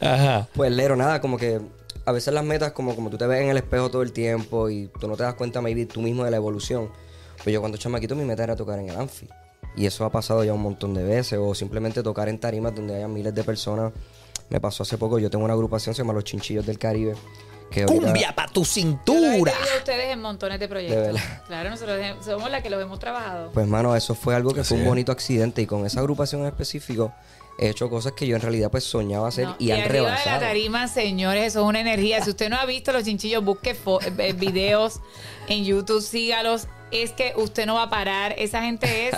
[0.00, 0.48] Ajá.
[0.54, 1.60] Pues Lero, nada, como que
[2.04, 4.68] a veces las metas, como, como tú te ves en el espejo todo el tiempo
[4.68, 6.90] y tú no te das cuenta, maybe tú mismo de la evolución.
[7.42, 9.26] Pues yo cuando chamaquito mi meta era tocar en el Anfi.
[9.76, 11.38] Y eso ha pasado ya un montón de veces.
[11.40, 13.92] O simplemente tocar en tarimas donde haya miles de personas.
[14.48, 17.14] Me pasó hace poco, yo tengo una agrupación, se llama Los Chinchillos del Caribe.
[17.70, 19.52] Que Cumbia para tu Yo lo he cintura.
[19.52, 21.02] a ustedes en montones de proyectos.
[21.14, 21.42] verdad.
[21.46, 23.52] claro, nosotros somos las que los hemos trabajado.
[23.52, 25.62] Pues mano, eso fue algo que Así fue un bonito accidente.
[25.62, 27.12] Y con esa agrupación en específico
[27.60, 30.02] he hecho cosas que yo en realidad pues soñaba hacer No, y, han arriba de
[30.02, 30.40] la rebasado.
[30.40, 32.20] tarima, señores, eso es una energía.
[32.24, 33.76] Si usted no ha visto los chinchillos, busque
[34.18, 34.98] eh, videos
[35.46, 36.66] en YouTube, sígalos.
[36.92, 38.34] Es que usted no va a parar.
[38.38, 39.14] Esa gente es,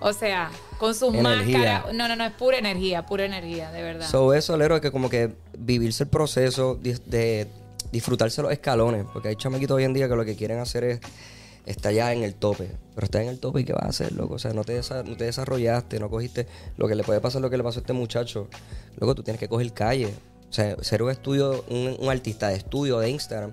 [0.00, 1.58] o sea, con sus Energía.
[1.58, 1.94] máscaras.
[1.94, 4.08] No, no, no, es pura energía, pura energía, de verdad.
[4.08, 7.46] So, eso, Lero, es que como que vivirse el proceso, di- de,
[7.92, 11.00] disfrutarse los escalones, porque hay chamaquitos hoy en día que lo que quieren hacer es
[11.66, 14.12] estar ya en el tope, pero está en el tope y ¿qué vas a hacer,
[14.12, 14.34] loco?
[14.34, 16.46] O sea, no te, no te desarrollaste, no cogiste
[16.76, 18.48] lo que le puede pasar lo que le pasó a este muchacho.
[18.98, 20.12] Luego tú tienes que coger calle.
[20.50, 23.52] O sea, ser un estudio, un, un artista de estudio de Instagram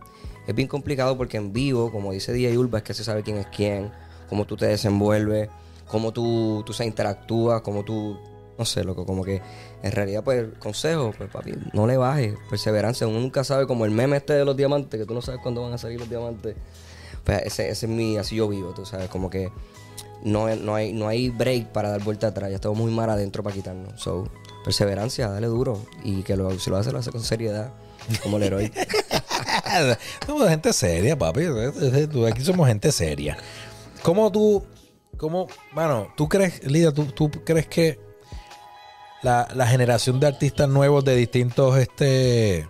[0.51, 3.37] es bien complicado porque en vivo, como dice DJ Urba, es que se sabe quién
[3.37, 3.91] es quién,
[4.29, 5.49] cómo tú te desenvuelves,
[5.87, 8.17] cómo tú, tú se interactúas, cómo tú
[8.57, 9.41] no sé, loco, como que
[9.81, 13.07] en realidad, pues, consejo, pues, papi, no le bajes, perseverancia.
[13.07, 15.63] Uno nunca sabe, como el meme este de los diamantes, que tú no sabes cuándo
[15.63, 16.55] van a salir los diamantes.
[17.23, 19.51] Pues ese, ese es mi, así yo vivo, tú sabes, como que
[20.23, 23.41] no, no, hay, no hay break para dar vuelta atrás, ya estamos muy mal adentro
[23.41, 23.99] para quitarnos.
[23.99, 24.27] So,
[24.63, 25.79] perseverancia, dale duro.
[26.03, 27.73] Y que lo, si lo hace, lo hace con seriedad,
[28.21, 28.71] como el héroe.
[30.25, 31.41] Somos gente seria, papi.
[32.29, 33.37] Aquí somos gente seria.
[34.03, 34.63] ¿Cómo tú,
[35.17, 37.99] cómo, bueno, tú crees, Lidia, tú, tú crees que
[39.21, 42.67] la, la generación de artistas nuevos de distintos este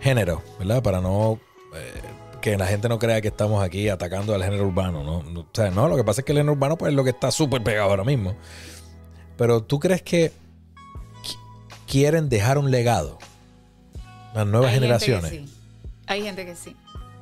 [0.00, 0.82] géneros, ¿verdad?
[0.82, 1.38] Para no
[1.74, 1.92] eh,
[2.40, 5.18] que la gente no crea que estamos aquí atacando al género urbano, ¿no?
[5.40, 7.10] O sea, no, lo que pasa es que el género urbano pues es lo que
[7.10, 8.34] está súper pegado ahora mismo.
[9.36, 10.32] Pero tú crees que
[11.22, 11.36] qui-
[11.86, 13.18] quieren dejar un legado
[14.34, 15.30] las nuevas Hay generaciones.
[15.30, 15.51] sí.
[16.12, 16.76] Hay gente que sí.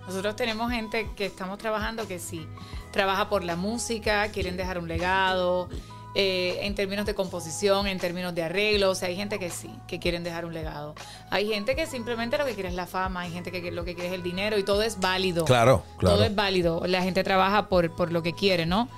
[0.04, 2.44] Nosotros tenemos gente que estamos trabajando que sí.
[2.90, 5.68] Trabaja por la música, quieren dejar un legado,
[6.16, 8.90] eh, en términos de composición, en términos de arreglo.
[8.90, 10.96] O sea, hay gente que sí, que quieren dejar un legado.
[11.30, 13.94] Hay gente que simplemente lo que quiere es la fama, hay gente que lo que
[13.94, 15.44] quiere es el dinero y todo es válido.
[15.44, 16.16] Claro, claro.
[16.16, 16.82] Todo es válido.
[16.84, 18.88] La gente trabaja por, por lo que quiere, ¿no?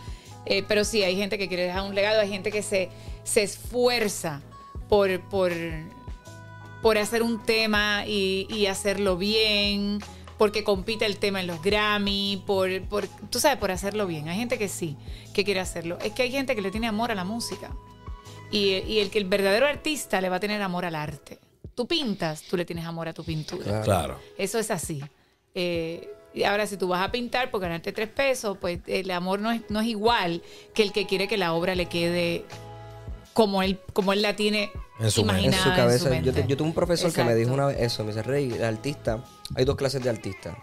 [0.46, 2.88] Eh, pero sí, hay gente que quiere dejar un legado, hay gente que se,
[3.24, 4.40] se esfuerza
[4.88, 5.52] por, por,
[6.82, 10.00] por hacer un tema y, y hacerlo bien,
[10.36, 14.28] porque compite el tema en los Grammy, por, por, tú sabes, por hacerlo bien.
[14.28, 14.96] Hay gente que sí,
[15.32, 15.98] que quiere hacerlo.
[16.02, 17.70] Es que hay gente que le tiene amor a la música.
[18.50, 21.38] Y, y el que el verdadero artista le va a tener amor al arte.
[21.74, 23.80] Tú pintas, tú le tienes amor a tu pintura.
[23.82, 24.18] Claro.
[24.36, 25.02] Eso es así.
[25.54, 29.38] Eh, y ahora, si tú vas a pintar por ganarte tres pesos, pues el amor
[29.40, 30.42] no es, no es igual
[30.74, 32.44] que el que quiere que la obra le quede
[33.32, 34.70] como él, como él la tiene
[35.00, 35.40] En su mente.
[35.42, 36.10] en imaginada su cabeza.
[36.10, 36.44] mente.
[36.48, 39.24] yo, tuve un profesor que me dijo una vez eso, me dice, Rey, el artista,
[39.54, 40.56] hay dos clases de artistas.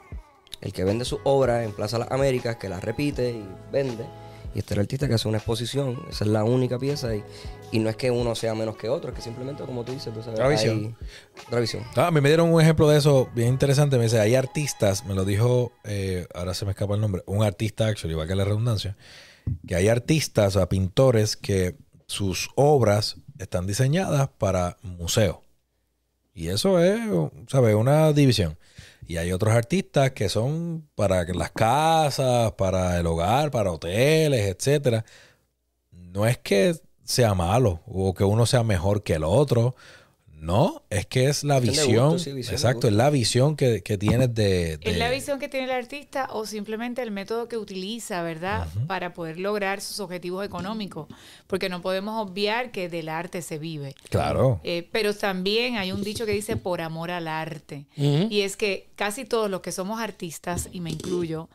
[0.61, 4.05] El que vende sus obras en Plaza Las Américas, que las repite y vende,
[4.53, 7.15] Y este es el artista que hace una exposición, esa es la única pieza.
[7.15, 7.23] Y,
[7.71, 10.11] y no es que uno sea menos que otro, es que simplemente, como tú dices,
[10.13, 10.95] tú sabes, Otra visión.
[10.99, 11.83] hay- otra visión.
[11.95, 13.97] Ah, a mí me dieron un ejemplo de eso bien interesante.
[13.97, 17.43] Me dice, hay artistas, me lo dijo, eh, ahora se me escapa el nombre, un
[17.43, 18.97] artista, actually, va que la redundancia,
[19.67, 21.75] que hay artistas, o sea, pintores que
[22.09, 25.37] sus obras están diseñadas para museos.
[26.33, 26.99] Y eso es,
[27.47, 27.75] ¿sabes?
[27.75, 28.57] Una división.
[29.05, 35.05] Y hay otros artistas que son para las casas, para el hogar, para hoteles, etcétera.
[35.91, 39.75] No es que sea malo o que uno sea mejor que el otro.
[40.41, 42.13] No, es que es la visión.
[42.13, 45.09] gusto, sí, visión de exacto, es la visión que, que tienes de, de- Es la
[45.11, 48.67] visión que tiene el artista o simplemente el método que utiliza, ¿verdad?
[48.87, 51.07] Para poder lograr sus objetivos económicos.
[51.47, 53.95] Porque no podemos obviar que del arte se vive.
[54.09, 54.61] Claro.
[54.63, 57.85] Eh, pero también hay un dicho que dice por amor al arte.
[57.97, 61.49] Y es que casi todos los que somos artistas, y me incluyo,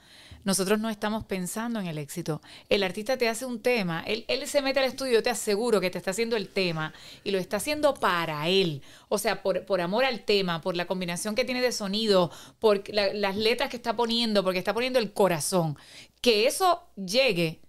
[0.44, 2.40] nosotros no estamos pensando en el éxito.
[2.68, 5.98] El artista te hace un tema, él, se mete al estudio, te aseguro que te
[5.98, 6.92] está haciendo el tema
[7.24, 8.82] y lo está haciendo para él.
[9.08, 12.88] O sea, por, por amor al tema, por la combinación que tiene de sonido, por
[12.92, 15.76] la- las letras que está poniendo, porque está poniendo el corazón.
[16.20, 17.60] Que eso llegue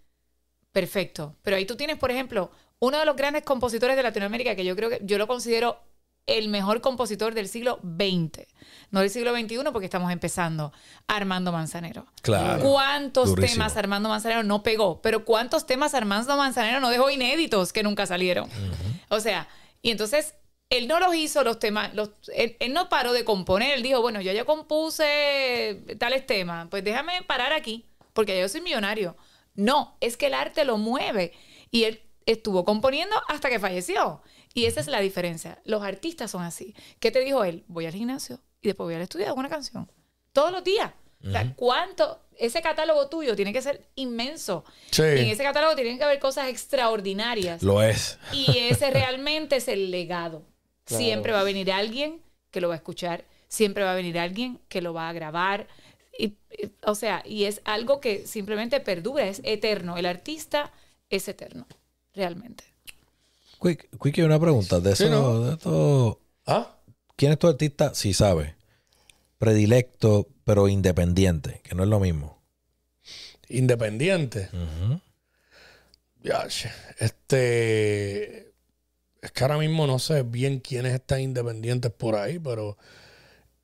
[0.72, 1.36] Perfecto.
[1.42, 4.76] Pero ahí tú tienes, por ejemplo, uno de los grandes compositores de Latinoamérica que yo
[4.76, 5.78] creo que yo lo considero
[6.28, 8.46] el mejor compositor del siglo XX.
[8.92, 10.72] No del siglo XXI porque estamos empezando.
[11.08, 12.06] Armando Manzanero.
[12.22, 12.64] Claro.
[12.64, 13.54] ¿Cuántos Durísimo.
[13.54, 15.02] temas Armando Manzanero no pegó?
[15.02, 18.50] Pero ¿cuántos temas Armando Manzanero no dejó inéditos que nunca salieron?
[19.10, 19.48] O sea,
[19.82, 20.36] y entonces
[20.70, 24.02] él no los hizo los temas, los, él, él no paró de componer, él dijo,
[24.02, 29.16] bueno, yo ya compuse tales temas, pues déjame parar aquí, porque yo soy millonario.
[29.54, 31.34] No, es que el arte lo mueve
[31.70, 34.22] y él estuvo componiendo hasta que falleció.
[34.56, 35.60] Y esa es la diferencia.
[35.66, 36.74] Los artistas son así.
[37.00, 37.64] ¿Qué te dijo él?
[37.68, 39.92] Voy al gimnasio y después voy al estudio hago una canción.
[40.34, 40.92] Todos los días.
[41.24, 42.20] O sea, ¿cuánto?
[42.38, 44.64] Ese catálogo tuyo tiene que ser inmenso.
[44.92, 45.02] Sí.
[45.04, 47.64] Y en ese catálogo tienen que haber cosas extraordinarias.
[47.64, 48.18] Lo es.
[48.32, 50.44] Y ese realmente es el legado.
[50.86, 51.04] Claro.
[51.04, 54.60] Siempre va a venir alguien que lo va a escuchar, siempre va a venir alguien
[54.70, 55.68] que lo va a grabar.
[56.16, 59.98] Y, y- o sea, y es algo que simplemente perdura, es eterno.
[59.98, 60.72] El artista
[61.10, 61.66] es eterno,
[62.14, 62.66] realmente.
[63.62, 64.80] Quick, Quick, una pregunta.
[64.80, 65.40] De Sí, eso, ¿no?
[65.42, 66.76] de esto, ¿Ah?
[67.16, 67.94] ¿Quién es tu artista?
[67.96, 68.56] Sí sabe.
[69.38, 72.42] Predilecto, pero independiente, que no es lo mismo.
[73.50, 74.50] Independiente.
[76.24, 76.72] Ya, che.
[77.00, 78.54] Este.
[79.22, 82.78] Es que ahora mismo no sé bien quiénes están independientes por ahí, pero.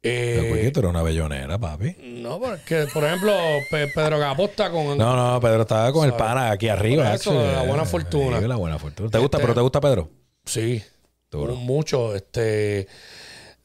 [0.03, 1.95] Pero, Eh, eres una bellonera, papi.
[2.21, 3.33] no, porque, por ejemplo,
[3.69, 4.97] Pe- Pedro Capó está con.
[4.97, 7.13] No, no, Pedro estaba con el pana aquí arriba.
[7.13, 8.39] Eso, la buena fortuna.
[8.39, 9.09] Sí, la buena fortuna.
[9.11, 10.09] ¿Te gusta, Este- pero te gusta Pedro?
[10.45, 10.81] Sí.
[11.29, 11.55] Duro.
[11.55, 12.15] Mucho.
[12.15, 12.87] Este.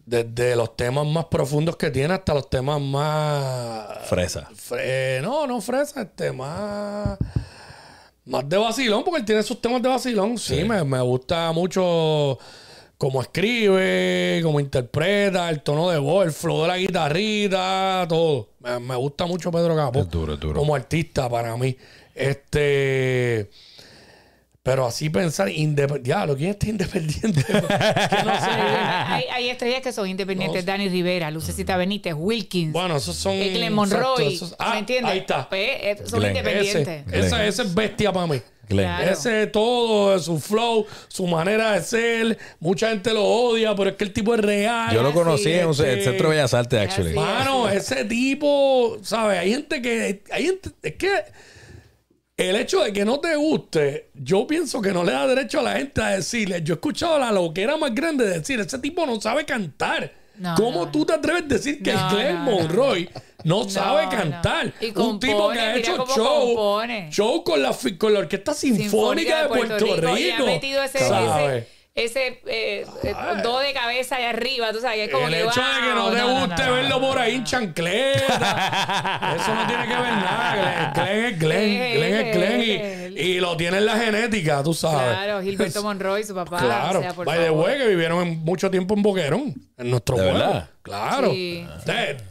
[0.05, 4.07] Desde los temas más profundos que tiene hasta los temas más.
[4.07, 4.49] Fresa.
[4.51, 7.19] Fre- no, no fresa, este, más.
[8.27, 10.37] Más de vacilón, porque él tiene sus temas de vacilón.
[10.39, 12.39] Sí, Me, me gusta mucho
[12.99, 18.49] cómo escribe, cómo interpreta, el tono de voz, el flow de la guitarrita, todo.
[18.61, 20.01] Me, me gusta mucho Pedro Capó.
[20.01, 20.59] Es duro, es duro.
[20.61, 21.77] Como artista para mí.
[22.15, 23.51] Este.
[24.63, 26.09] Pero así pensar independiente.
[26.09, 27.45] Diablo, ¿quién está independiente?
[27.47, 27.61] que no
[28.41, 28.51] sé.
[28.51, 30.67] hay, hay estrellas que son independientes.
[30.67, 33.35] Dani Rivera, Lucecita Benítez, Wilkins, Bueno, esos son.
[33.39, 34.35] Glenn exacto, Monroy.
[34.35, 35.13] esos- ah, ¿Me entiendes?
[35.13, 35.49] Ahí está.
[35.49, 36.37] Pues, eh, son Glenn.
[36.37, 37.05] independientes.
[37.07, 38.41] Ese, ese, ese es bestia para mí.
[38.69, 38.87] Glenn.
[38.87, 39.11] Claro.
[39.13, 42.39] Ese todo, su flow, su manera de ser.
[42.61, 44.95] Mucha gente lo odia, pero es que el tipo es real.
[44.95, 47.11] Yo lo conocí en un este- el Centro de Bellas Artes, actually.
[47.11, 49.39] Así Mano, ese tipo, ¿sabes?
[49.39, 50.23] Hay gente que.
[50.31, 51.11] Hay gente, es que
[52.37, 55.63] el hecho de que no te guste, yo pienso que no le da derecho a
[55.63, 56.61] la gente a decirle.
[56.63, 60.13] Yo he escuchado la loquera más grande de decir: ese tipo no sabe cantar.
[60.39, 62.59] No, ¿Cómo no, tú te atreves a decir que No, Glenn no,
[63.47, 63.69] no.
[63.69, 64.11] Sabe no.
[64.11, 64.73] cantar?
[64.97, 67.09] Un tipo que ha hecho show, compone.
[67.11, 70.17] show con la, fi- con la Orquesta Sinfónica, de Puerto, Rico.
[70.17, 71.65] Y ha metido ese, ¿sabes?
[71.65, 75.41] ese, ese eh, eh, do de cabeza allá arriba, tú sabes, es como el que,
[75.41, 76.75] hecho de que no te no, guste no, no.
[76.75, 80.93] verlo por ahí en chancleta, eso no tiene que ver nada.
[80.95, 84.75] Glenn, Glenn es Glenn, Glenn es Glenn y, y lo tiene en la genética, tú
[84.75, 85.07] sabes.
[85.17, 86.59] Claro, Gilberto Monroy, su papá.
[86.59, 87.65] Claro, o sea, por by the favor.
[87.67, 90.69] way, que vivieron en- mucho tiempo en Boquerón, en nuestro ¿De pueblo.
[90.87, 91.31] Claro.
[91.33, 91.67] Sí.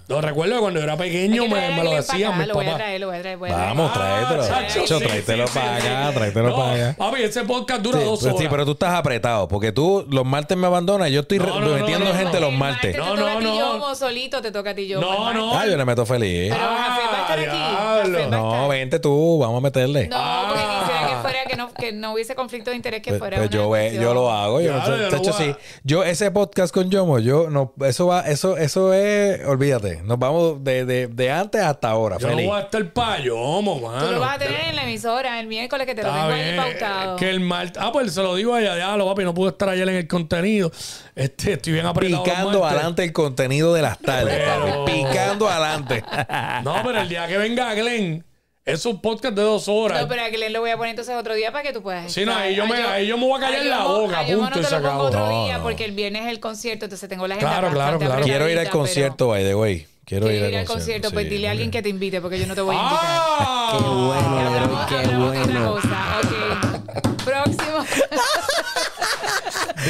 [0.07, 2.67] Lo recuerdo cuando yo era pequeño que me, me lo decían mis Lo voy a
[2.69, 2.77] papás.
[2.83, 3.69] traer, lo voy a traer, voy a traer.
[3.69, 4.43] Vamos, tráetelo.
[4.43, 6.95] Ah, chacho, sí, tráetelo sí, para acá, tráetelo No, para acá.
[6.97, 8.41] Papi, ese podcast dura Sí, dos pues horas.
[8.43, 11.45] sí, pero tú estás apretado porque tú los martes me abandonas y yo estoy No,
[11.45, 12.19] re- no, metiendo no, no.
[12.19, 12.95] gente los martes.
[12.95, 13.57] martes No, te toca no, a ti, no.
[13.73, 15.01] Yomo, solito te toca a ti, yo.
[15.01, 15.57] No, no.
[15.57, 16.53] Ah, yo le meto feliz.
[16.53, 18.29] Pero va a estar aquí.
[18.29, 20.07] No, vente tú, vamos a meterle.
[20.07, 23.19] No, porque dice que fuera, que no, que no hubiese conflicto de interés, que Pues,
[23.19, 23.55] fuera pues una
[23.91, 24.61] yo, yo lo hago.
[24.61, 25.59] Yo, Claro, de yo lo hecho, voy a- sí.
[25.83, 30.01] Yo, ese podcast con Yomo, yo no, eso va, eso, eso es, olvídate.
[30.03, 32.49] Nos vamos de, de, de antes hasta ahora, Yo no feliz.
[32.49, 34.05] voy a estar payomo, mano.
[34.05, 36.55] Tú lo vas a tener en la emisora el miércoles que te lo tengo ahí
[36.55, 37.15] pautado.
[37.17, 37.71] Que el mal...
[37.77, 39.95] Ah, pues se lo digo a ella, ya lo papi, no pude estar ayer en
[39.95, 40.71] el contenido.
[41.15, 42.23] Este, estoy bien apretado.
[42.23, 42.71] Picando martes.
[42.77, 44.91] adelante el contenido de las tardes, Pero- papi.
[44.91, 46.03] Picando adelante.
[46.63, 48.23] No, pero el día que venga Glenn,
[48.65, 50.01] es un podcast de dos horas.
[50.01, 52.11] No, pero a Glenn lo voy a poner entonces otro día para que tú puedas.
[52.11, 54.19] Sí, no, ahí yo A me- ahí yo me voy a callar a la boca,
[54.19, 55.23] a Yomo punto, y no se te lo pongo acabó.
[55.23, 55.63] otro No, día no.
[55.63, 58.23] porque el viernes es el concierto, entonces tengo la agenda Claro, claro, claro.
[58.23, 59.85] Quiero ir al concierto, by the way.
[60.03, 61.09] Quiero Quiero ir al concierto.
[61.11, 62.99] Pues sí, dile a alguien que te invite porque yo no te voy a invitar.
[63.03, 63.69] ¡Ah!
[63.71, 65.17] Qué bueno, qué de otra
[65.59, 65.71] bueno.
[65.73, 66.21] cosa.
[66.23, 67.23] Ok.
[67.23, 67.77] Próximo.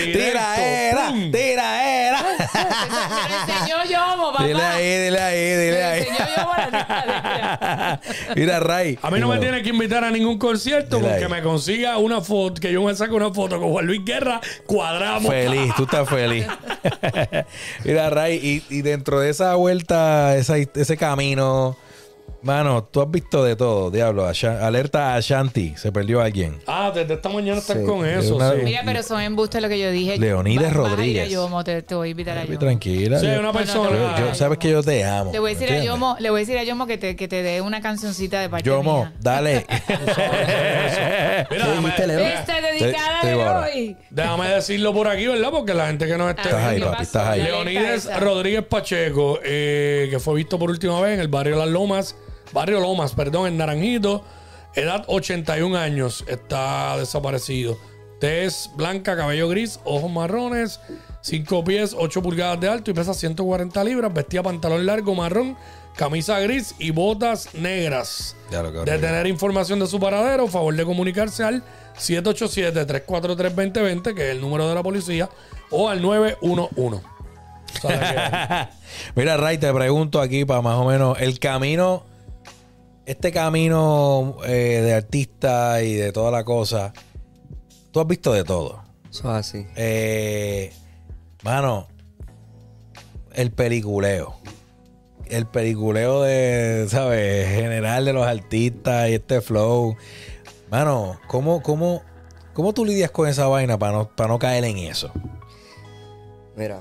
[0.03, 2.19] Tira era, tira era.
[3.59, 4.45] Enseñó Yomo, papá.
[4.45, 6.07] Dile ahí, dile ahí, dile ahí.
[8.35, 8.99] Mira, Ray.
[9.01, 11.31] A mí no me tiene que invitar a ningún concierto Dile porque ahí.
[11.31, 15.31] me consiga una foto, que yo me saque una foto con Juan Luis Guerra, cuadramos.
[15.31, 16.45] Feliz, tú estás feliz.
[17.83, 21.77] Mira, Ray, y, y dentro de esa vuelta, esa- ese camino,
[22.41, 24.25] mano, tú has visto de todo, diablo.
[24.61, 26.59] Alerta a Shanti, se perdió alguien.
[26.67, 27.83] Ah, desde esta mañana estás Sí.
[27.85, 28.57] con eso, Una- sí.
[28.63, 30.17] Mira, pero son embustes lo que yo dije.
[30.17, 31.29] Leonides Va- vas a ir a Rodríguez.
[31.31, 32.59] Yomo, te, te voy a invitar a Yomo.
[32.59, 33.19] Tranquila.
[33.19, 33.89] Sí, yo- una persona.
[33.89, 35.31] no, yo- sabes que yo te amo.
[35.31, 35.83] Le voy a decir a.
[35.83, 38.49] Yomo, le voy a decir a Yomo que te, que te dé una cancioncita de
[38.49, 39.13] parte Yomo, mía.
[39.19, 39.65] dale.
[41.49, 42.39] Mira.
[42.39, 43.97] Esta dedicada Te- de hoy.
[44.09, 45.49] déjame decirlo por aquí, ¿verdad?
[45.51, 47.47] Porque la gente que nos esté Estás ahí, papi, estás ahí.
[47.77, 48.19] Esa.
[48.19, 52.15] Rodríguez Pacheco, eh, que fue visto por última vez en el barrio Las Lomas,
[52.53, 54.23] barrio Lomas, perdón, en Naranjito,
[54.75, 57.77] edad 81 años, está desaparecido.
[58.19, 60.79] Tez blanca, cabello gris, ojos marrones,
[61.21, 65.57] 5 pies, 8 pulgadas de alto y pesa 140 libras, vestía pantalón largo marrón,
[65.95, 68.35] camisa gris y botas negras.
[68.51, 71.63] Ya lo De tener información de su paradero, favor de comunicarse al
[71.97, 75.29] 787-343-2020, que es el número de la policía,
[75.71, 77.03] o al 911.
[77.83, 78.69] O sea,
[79.15, 82.03] Mira, Ray, te pregunto aquí para más o menos el camino,
[83.05, 86.93] este camino eh, de artista y de toda la cosa,
[87.91, 88.83] tú has visto de todo.
[89.09, 89.67] Eso es así.
[89.75, 90.73] Eh,
[91.43, 91.87] mano,
[93.33, 94.35] el peliculeo.
[95.27, 97.47] El peliculeo de, ¿sabes?
[97.47, 99.95] General de los artistas y este flow.
[100.69, 102.03] Mano, ¿cómo, cómo,
[102.53, 105.11] cómo tú lidias con esa vaina para no, para no caer en eso?
[106.55, 106.79] Mira,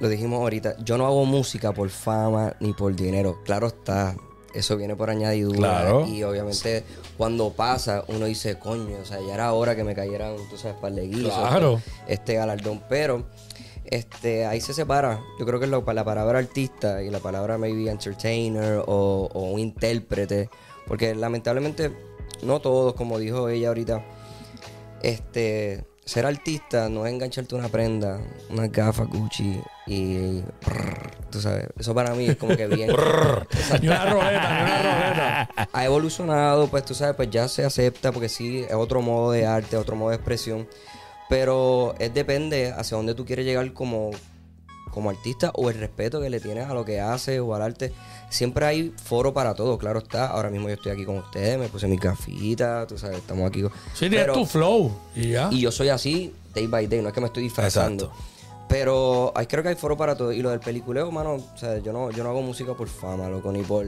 [0.00, 3.40] lo dijimos ahorita, yo no hago música por fama ni por dinero.
[3.44, 4.16] Claro está,
[4.54, 5.58] eso viene por añadidura.
[5.58, 6.06] Claro.
[6.06, 6.84] Y obviamente
[7.16, 10.76] cuando pasa, uno dice, coño, o sea, ya era hora que me cayeran, tú sabes,
[10.78, 11.80] par de guisos, Claro.
[12.06, 12.82] este, este galardón.
[12.88, 13.24] Pero
[13.84, 15.20] este, ahí se separa.
[15.38, 19.58] Yo creo que lo- la palabra artista y la palabra maybe entertainer o, o un
[19.60, 20.48] intérprete.
[20.86, 21.92] Porque lamentablemente
[22.42, 24.04] no todos, como dijo ella ahorita,
[25.02, 31.68] este ser artista no es engancharte una prenda, unas gafas Gucci y brrr, tú sabes,
[31.78, 32.88] eso para mí es como que bien
[33.80, 35.68] ni una roleta, ni una roleta.
[35.72, 39.46] ha evolucionado, pues tú sabes, pues ya se acepta porque sí es otro modo de
[39.46, 40.68] arte, otro modo de expresión,
[41.30, 44.10] pero es depende hacia dónde tú quieres llegar como
[44.90, 47.94] como artista o el respeto que le tienes a lo que haces o al arte.
[48.32, 50.26] Siempre hay foro para todo, claro está.
[50.28, 53.62] Ahora mismo yo estoy aquí con ustedes, me puse mis gafitas, tú sabes, estamos aquí.
[53.62, 54.90] con- Sí, Pero- tu flow.
[55.14, 55.48] Y ya.
[55.52, 58.06] y yo soy así day by day, no es que me estoy disfrazando.
[58.06, 58.24] Exacto.
[58.68, 60.32] Pero creo que hay foro para todo.
[60.32, 63.28] Y lo del peliculeo, mano, o sea, yo no, yo no hago música por fama,
[63.28, 63.84] loco, ni por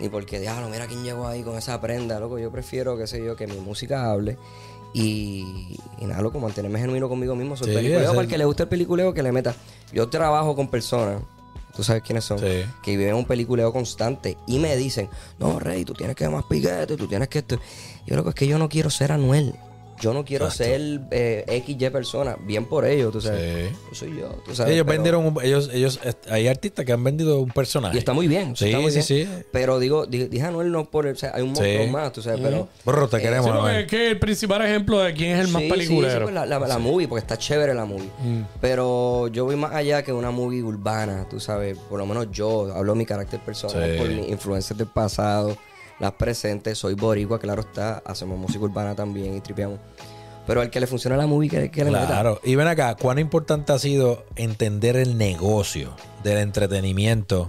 [0.00, 2.38] ni porque, diablo, mira quién llegó ahí con esa prenda, loco.
[2.38, 4.38] Yo prefiero, qué sé yo, que mi música hable.
[4.94, 7.56] Y, y nada, loco, mantenerme genuino conmigo mismo.
[7.56, 9.54] Soy Sí, peliculeo, para el que le guste el peliculeo, que le meta.
[9.92, 11.20] Yo trabajo con personas,
[11.78, 12.64] tú sabes quiénes son, Sí.
[12.82, 15.08] que viven un peliculeo constante y me dicen,
[15.38, 17.60] no, Rey, tú tienes que más piquete, tú tienes que esto.
[18.04, 19.54] Yo loco, es que yo no quiero ser Anuel.
[20.00, 20.64] Yo no quiero Exacto.
[20.72, 22.36] ser eh, XY persona.
[22.46, 23.68] Bien por ellos, tú sabes.
[23.70, 23.76] Sí.
[23.90, 24.72] Yo soy yo, tú sabes.
[24.74, 25.98] ellos pero- vendieron, un- ellos, ellos,
[26.30, 27.96] hay artistas que han vendido un personaje.
[27.96, 28.54] Y está muy bien.
[28.56, 29.28] Sí, está muy sí, bien.
[29.28, 29.44] sí.
[29.52, 31.06] Pero digo, di- dije Anuel no por...
[31.06, 31.62] O sea, hay un Sí.
[31.62, 32.68] montón más, tú sabes, pero...
[32.84, 33.76] Burro, te Eh, queremos, Sí, Anuel.
[33.76, 36.14] es que el principal ejemplo de quién es el más peliculero.
[36.14, 38.08] sí, pues la, la- la movie, porque está chévere la movie.
[38.60, 41.76] Pero yo voy más allá que una movie urbana, tú sabes.
[41.88, 43.98] Por lo menos yo hablo de mi carácter personal Sí.
[43.98, 45.56] por mis influencias del pasado,
[46.00, 46.78] las presentes.
[46.78, 47.98] Soy boricua, claro está.
[48.04, 49.78] Hacemos música urbana también y tripeamos.
[50.46, 52.06] Pero al que le funciona la movie, que, que le meta.
[52.06, 52.40] Claro.
[52.42, 55.94] Y ven acá, ¿cuán importante ha sido entender el negocio
[56.24, 57.48] del entretenimiento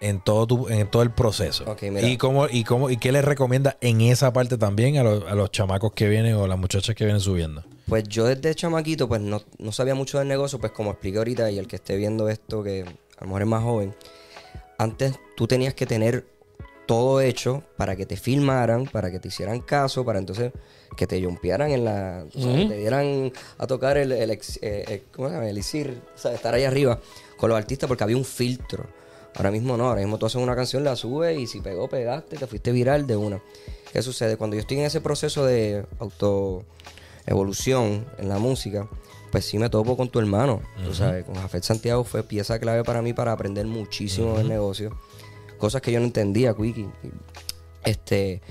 [0.00, 1.64] en todo tu, en todo el proceso?
[1.70, 2.08] Ok, mira.
[2.08, 5.34] y cómo, y cómo, y qué les recomienda en esa parte también a, los- a
[5.36, 7.62] los chamacos que vienen o las muchachas que vienen subiendo.
[7.86, 11.50] Pues yo desde chamaquito, pues no, no sabía mucho del negocio, pues como expliqué ahorita,
[11.52, 13.94] y el que esté viendo esto, que a lo mejor es más joven,
[14.78, 16.26] antes tú tenías que tener
[16.86, 20.52] todo hecho para que te filmaran, para que te hicieran caso, para entonces
[20.96, 22.24] que te jumpearan en la.
[22.28, 25.44] o sea, que te dieran a tocar el, el, ex- eh, eh, ¿cómo se llama?
[25.46, 27.00] El elixir, o sea, estar ahí arriba
[27.36, 28.86] con los artistas porque había un filtro.
[29.36, 32.36] Ahora mismo no, ahora mismo tú haces una canción, la subes y si pegó, pegaste,
[32.36, 33.40] te fuiste viral de una.
[33.92, 34.36] ¿Qué sucede?
[34.36, 36.64] Cuando yo estoy en ese proceso de auto
[37.26, 38.88] evolución en la música,
[39.32, 40.62] pues sí me topo con tu hermano.
[40.84, 44.96] Tú sabes, con Jafet Santiago fue pieza clave para mí para aprender muchísimo del negocio.
[45.64, 46.86] Cosas que yo no entendía, Quickie.
[47.86, 48.42] Este,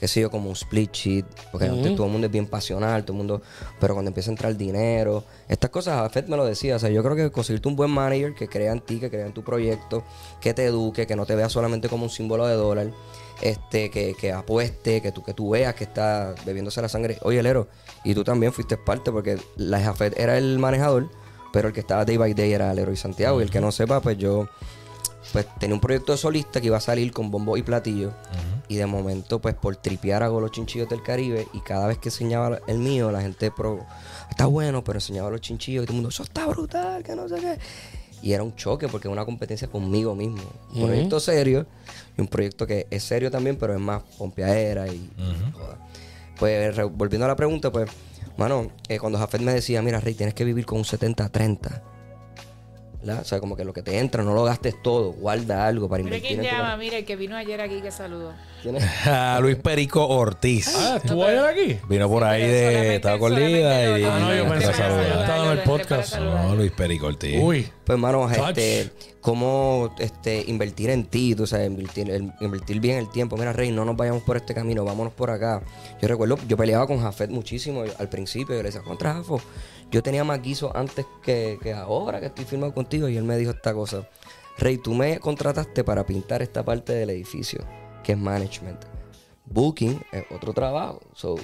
[0.00, 3.12] qué sé yo, como un split sheet, porque todo el mundo es bien pasional, todo
[3.12, 3.40] el mundo,
[3.78, 7.04] pero cuando empieza a entrar dinero, estas cosas, Jafet me lo decía, o sea, yo
[7.04, 10.02] creo que conseguirte un buen manager que crea en ti, que crea en tu proyecto,
[10.40, 12.90] que te eduque, que no te vea solamente como un símbolo de dólar,
[13.42, 17.16] este, que, que apueste, que tú, que tú veas que está bebiéndose la sangre.
[17.22, 17.68] Oye, Lero,
[18.02, 21.10] y tú también fuiste parte, porque la Jafet era el manejador,
[21.52, 24.00] pero el que estaba day by day era Leroy Santiago, y el que no sepa,
[24.00, 24.48] pues yo
[25.32, 28.12] pues tenía un proyecto de solista que iba a salir con bombo y platillo.
[28.68, 31.46] Y de momento, pues por tripear hago los chinchillos del Caribe.
[31.52, 33.84] Y cada vez que enseñaba el mío, la gente pro,
[34.30, 37.28] está bueno, pero enseñaba los chinchillos y todo el mundo, eso está brutal, que no
[37.28, 37.58] sé qué.
[38.22, 40.42] Y era un choque porque es una competencia conmigo mismo.
[40.74, 41.66] Un proyecto serio
[42.16, 45.10] y un proyecto que es serio también, pero es más pompeadera y
[45.52, 45.78] joda.
[46.38, 47.90] Pues volviendo a la pregunta, pues,
[48.36, 51.82] mano, eh, cuando Jafet me decía, mira, Rey, tienes que vivir con un 70-30.
[53.00, 53.20] ¿Verdad?
[53.22, 56.02] O sea, como que lo que te entra, no lo gastes todo, guarda algo para
[56.02, 58.32] Mira invertir quién en tu llama, mira, el que vino ayer aquí que saludó.
[58.62, 58.84] ¿Tienes?
[59.06, 60.74] A Luis Perico Ortiz.
[60.76, 61.78] Ah, ¿estuvo ayer aquí?
[61.88, 62.96] Vino por Sí, ahí de.
[62.96, 64.04] Estaba con solamente Lida lo- y.
[64.04, 64.82] Ah, no, yo pensé que
[65.42, 66.18] en el podcast.
[66.18, 67.38] No, Luis Perico Ortiz.
[67.40, 67.68] Uy.
[67.84, 68.48] Pues, mano, Touch.
[68.58, 68.90] este,
[69.20, 73.36] cómo este, invertir en ti, tú sabes, invertir, el- invertir bien el tiempo.
[73.36, 75.62] Mira, Rey, no nos vayamos por este camino, vámonos por acá.
[76.02, 78.56] Yo recuerdo, yo peleaba con Jafet muchísimo al principio.
[78.56, 79.40] Yo le decía, contra Jafo,
[79.90, 83.08] yo tenía más guiso antes que, ahora que estoy firmado contigo.
[83.08, 84.08] Y él me dijo esta cosa.
[84.58, 87.64] Rey, tú me contrataste para pintar esta parte del edificio,
[88.02, 88.84] que es management.
[89.44, 91.00] Booking es otro trabajo.
[91.14, 91.36] So,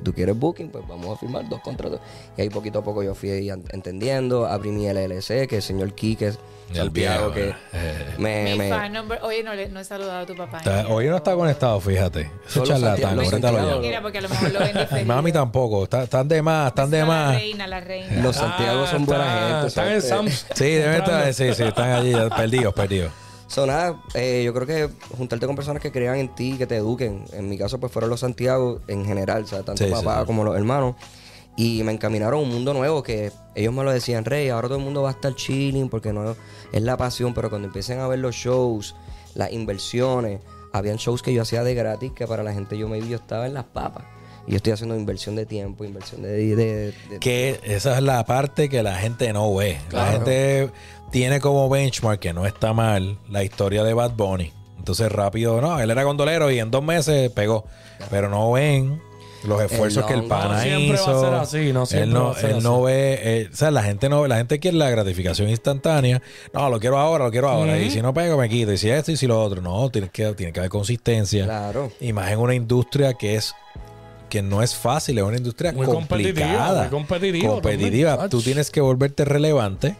[0.00, 2.00] si tú quieres booking, pues vamos a firmar dos contratos.
[2.36, 4.46] Y ahí poquito a poco yo fui entendiendo.
[4.46, 6.32] Abrí mi LLC, que el señor Quique
[6.72, 8.14] Santiago, viejo, que eh.
[8.18, 8.44] me...
[8.44, 9.18] Mi me- fan number.
[9.22, 10.58] Oye, no, le, no he saludado a tu papá.
[10.58, 12.30] Está- hoy no está conectado, fíjate.
[12.48, 13.80] Eso charlatán, lo.
[13.80, 14.60] Mira, porque a lo mejor lo.
[15.04, 15.84] Mami tampoco.
[15.84, 17.34] Está- Están de más, están de La más.
[17.34, 18.22] reina, la reina.
[18.22, 19.98] Los Santiago son buena Ah, gente.
[19.98, 20.30] Están en.
[20.32, 21.34] Sí, deben estar.
[21.34, 23.12] Sí, sí, están allí perdidos, perdidos.
[23.50, 24.88] So, nada, eh, yo creo que
[25.18, 27.24] juntarte con personas que crean en ti, que te eduquen.
[27.32, 30.26] En mi caso, pues fueron los Santiago en general, o sea, tanto Sí, papá sí.
[30.26, 30.94] como los hermanos.
[31.56, 34.78] Y me encaminaron a un mundo nuevo que ellos me lo decían, Rey, ahora todo
[34.78, 36.36] el mundo va a estar chilling porque no
[36.72, 38.94] es la pasión, pero cuando empiecen a ver los shows,
[39.34, 40.40] las inversiones,
[40.72, 43.16] habían shows que yo hacía de gratis que para la gente yo me vi, yo
[43.16, 44.04] estaba en las papas.
[44.46, 46.30] Y yo estoy haciendo inversión de tiempo, inversión de...
[46.30, 49.78] de- de- de- Que esa es la parte que la gente no ve.
[49.90, 50.70] La gente
[51.10, 54.52] tiene como benchmark, que no está mal, la historia de Bad Bunny.
[54.78, 57.64] Entonces rápido, no, él era gondolero y en dos meses pegó.
[58.10, 59.00] Pero no ven
[59.44, 61.20] los esfuerzos que el pana No siempre va a hizo.
[61.20, 63.70] ser así, no siempre él no, va a ser él no ve, eh, o sea,
[63.70, 66.22] la gente no, la gente quiere la gratificación instantánea.
[66.52, 67.78] No, lo quiero ahora, lo quiero ahora.
[67.78, 68.72] Y si no pego, me quito.
[68.72, 69.60] Y si esto y si lo otro.
[69.62, 71.44] No, tiene que, tiene que haber consistencia.
[71.44, 71.90] Claro.
[72.00, 73.54] Y más en una industria que es
[74.30, 76.80] que no es fácil, es una industria Muy competitiva, complicada.
[76.82, 78.10] muy competitiva Competitiva.
[78.12, 78.30] también.
[78.30, 79.96] Tú tienes que volverte relevante,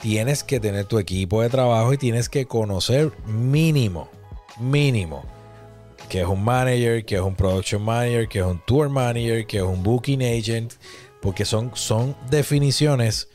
[0.00, 4.10] tienes que tener tu equipo de trabajo y tienes que conocer mínimo,
[4.58, 5.24] mínimo,
[6.08, 9.58] que es un manager, que es un production manager, que es un tour manager, que
[9.58, 10.74] es un booking agent,
[11.20, 13.28] porque son, son definiciones.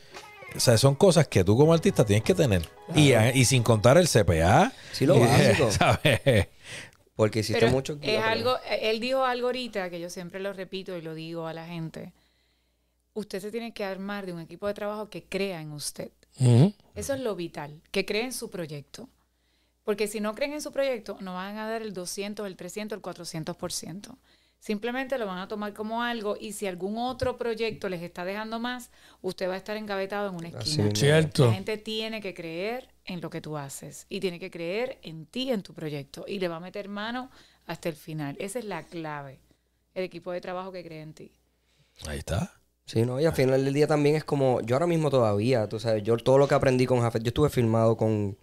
[0.56, 2.68] O sea, son cosas que tú como artista tienes que tener.
[2.94, 4.72] Y, y sin contar el CPA.
[4.92, 5.70] Sí, lo básico.
[5.70, 6.48] ¿sabes?
[7.16, 7.98] Porque hiciste Pero mucho...
[8.00, 11.52] es algo, él dijo algo ahorita que yo siempre lo repito y lo digo a
[11.52, 12.12] la gente.
[13.12, 16.10] Usted se tiene que armar de un equipo de trabajo que crea en usted.
[16.36, 19.08] Eso es lo vital, que creen en su proyecto.
[19.84, 22.96] Porque si no creen en su proyecto, no van a dar el 200, el 300,
[22.96, 24.16] el 400%.
[24.58, 28.58] Simplemente lo van a tomar como algo y si algún otro proyecto les está dejando
[28.58, 30.84] más, usted va a estar engavetado en una Así esquina.
[30.84, 30.96] mismo.
[30.98, 31.46] Cierto.
[31.48, 35.26] La gente tiene que creer en lo que tú haces y tiene que creer en
[35.26, 37.30] ti, en tu proyecto y le va a meter mano
[37.66, 38.36] hasta el final.
[38.38, 39.38] Esa es la clave.
[39.92, 41.30] El equipo de trabajo que cree en ti.
[42.06, 42.50] Ahí está.
[42.86, 45.80] Sí, no, y al final del día también es como, yo ahora mismo todavía, tú
[45.80, 48.36] sabes, yo todo lo que aprendí con Jafet, yo estuve filmado con,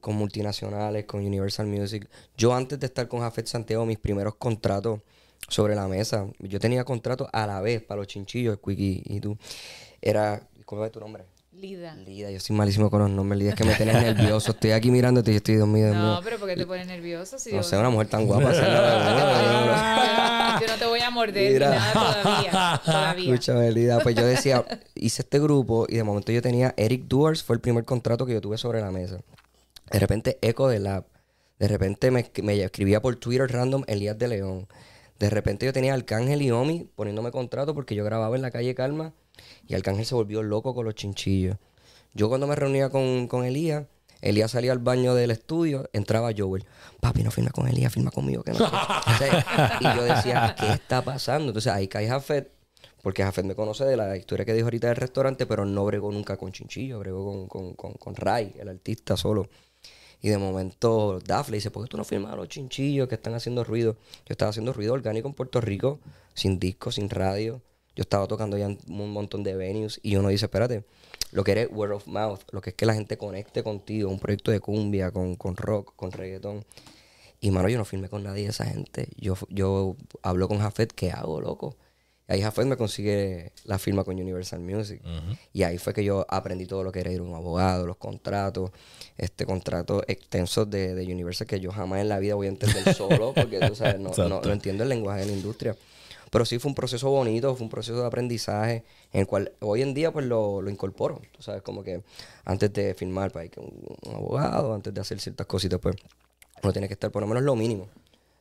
[0.00, 2.08] con multinacionales, con Universal Music.
[2.36, 5.00] Yo antes de estar con Jafet Santiago, mis primeros contratos
[5.48, 9.38] sobre la mesa, yo tenía contratos a la vez para los chinchillos, Quickie y tú.
[10.02, 11.24] Era, ¿cómo es tu nombre?
[11.60, 11.96] Lida.
[11.96, 14.52] Lida, yo soy malísimo con los nombres, Lida, es que me tienes nervioso.
[14.52, 17.36] Estoy aquí mirándote y estoy, Dios mío, Dios No, pero porque te pones nervioso?
[17.38, 18.52] Si No sé, una mujer tan guapa.
[18.52, 21.70] no, yo, no te voy a morder Mira.
[21.70, 22.80] ni nada todavía.
[22.84, 23.34] Todavía.
[23.34, 23.98] Escúchame, Lida.
[24.00, 27.60] Pues yo decía, hice este grupo y de momento yo tenía Eric Duars, fue el
[27.60, 29.18] primer contrato que yo tuve sobre la mesa.
[29.90, 31.06] De repente, Echo de Lab.
[31.58, 34.68] De repente me, me escribía por Twitter random Elías de León.
[35.18, 38.76] De repente yo tenía Arcángel y Omi poniéndome contrato porque yo grababa en la calle
[38.76, 39.12] Calma
[39.66, 41.56] y Arcángel se volvió loco con los chinchillos.
[42.14, 43.86] Yo cuando me reunía con, con Elías,
[44.20, 46.66] Elías salía al baño del estudio, entraba Joel.
[47.00, 48.42] Papi, no firma con Elías, firma conmigo.
[48.42, 48.64] Que no sé".
[48.64, 51.48] O sea, y yo decía, ¿qué está pasando?
[51.48, 52.50] Entonces ahí cae Jafet,
[53.02, 56.10] porque Jafet me conoce de la historia que dijo ahorita del restaurante, pero no bregó
[56.10, 59.48] nunca con Chinchillo, bregó con, con, con, con Ray, el artista solo.
[60.20, 63.14] Y de momento Daf le dice, ¿por qué tú no firmas a los chinchillos que
[63.14, 63.96] están haciendo ruido?
[64.26, 66.00] Yo estaba haciendo ruido orgánico en Puerto Rico,
[66.34, 67.62] sin disco, sin radio.
[67.98, 70.84] Yo estaba tocando ya en un montón de venues y uno dice, espérate,
[71.32, 74.20] lo que eres word of mouth, lo que es que la gente conecte contigo, un
[74.20, 76.64] proyecto de cumbia, con, con rock, con reggaetón.
[77.40, 79.08] Y mano, yo no firmé con nadie de esa gente.
[79.16, 81.74] Yo, yo hablo con Jafet, ¿qué hago, loco?
[82.28, 85.02] Y ahí Jafet me consigue la firma con Universal Music.
[85.52, 87.96] Y ahí fue que yo aprendí todo lo que era ir a un abogado, los
[87.96, 88.70] contratos,
[89.16, 92.94] este contratos extensos de, de Universal que yo jamás en la vida voy a entender
[92.94, 95.74] solo, porque tú sabes, no, no, no entiendo el lenguaje de la industria.
[96.30, 99.82] Pero sí fue un proceso bonito, fue un proceso de aprendizaje en el cual hoy
[99.82, 101.20] en día pues lo, lo incorporo.
[101.32, 102.02] Tú sabes, como que
[102.44, 105.96] antes de firmar para ir con un abogado, antes de hacer ciertas cositas, pues
[106.62, 107.88] uno tiene que estar por lo menos lo mínimo,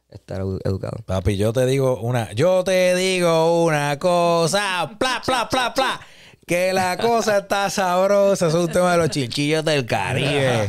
[0.10, 0.98] estar edu- educado.
[1.06, 6.00] Papi, yo te digo una, yo te digo una cosa, pla, pla, pla, pla.
[6.46, 10.66] Que la cosa está sabrosa, es un tema de los chinchillos del Caribe.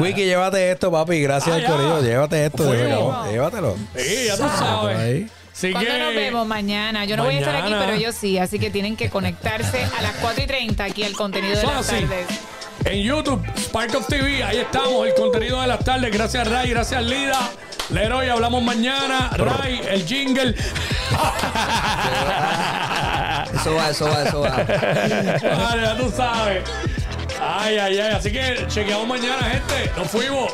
[0.00, 1.68] Wiki, llévate esto, papi, gracias Ah, al ya.
[1.70, 3.30] corillo, llévate esto, llévatelo.
[3.30, 3.76] llévatelo.
[3.94, 5.30] Sí, ya tú sabes.
[5.58, 6.46] Así ¿Cuándo que- nos vemos?
[6.46, 7.04] Mañana.
[7.04, 8.38] Yo no voy a estar aquí, pero ellos sí.
[8.38, 11.74] Así que tienen que conectarse a las 4 y 30 aquí al contenido de Son
[11.74, 12.00] las así.
[12.02, 12.26] tardes.
[12.84, 16.12] En YouTube, Spark of TV, ahí estamos, el contenido de las tardes.
[16.12, 17.50] Gracias, Ray, gracias, Lida.
[17.90, 19.30] Leroy, hablamos mañana.
[19.36, 20.54] Ray, el jingle.
[23.54, 24.50] Eso va, eso va, eso va.
[24.50, 26.62] Vale, ya tú sabes.
[27.42, 28.12] Ay, ay, ay.
[28.14, 29.90] Así que chequeamos mañana, gente.
[29.96, 30.52] Nos fuimos.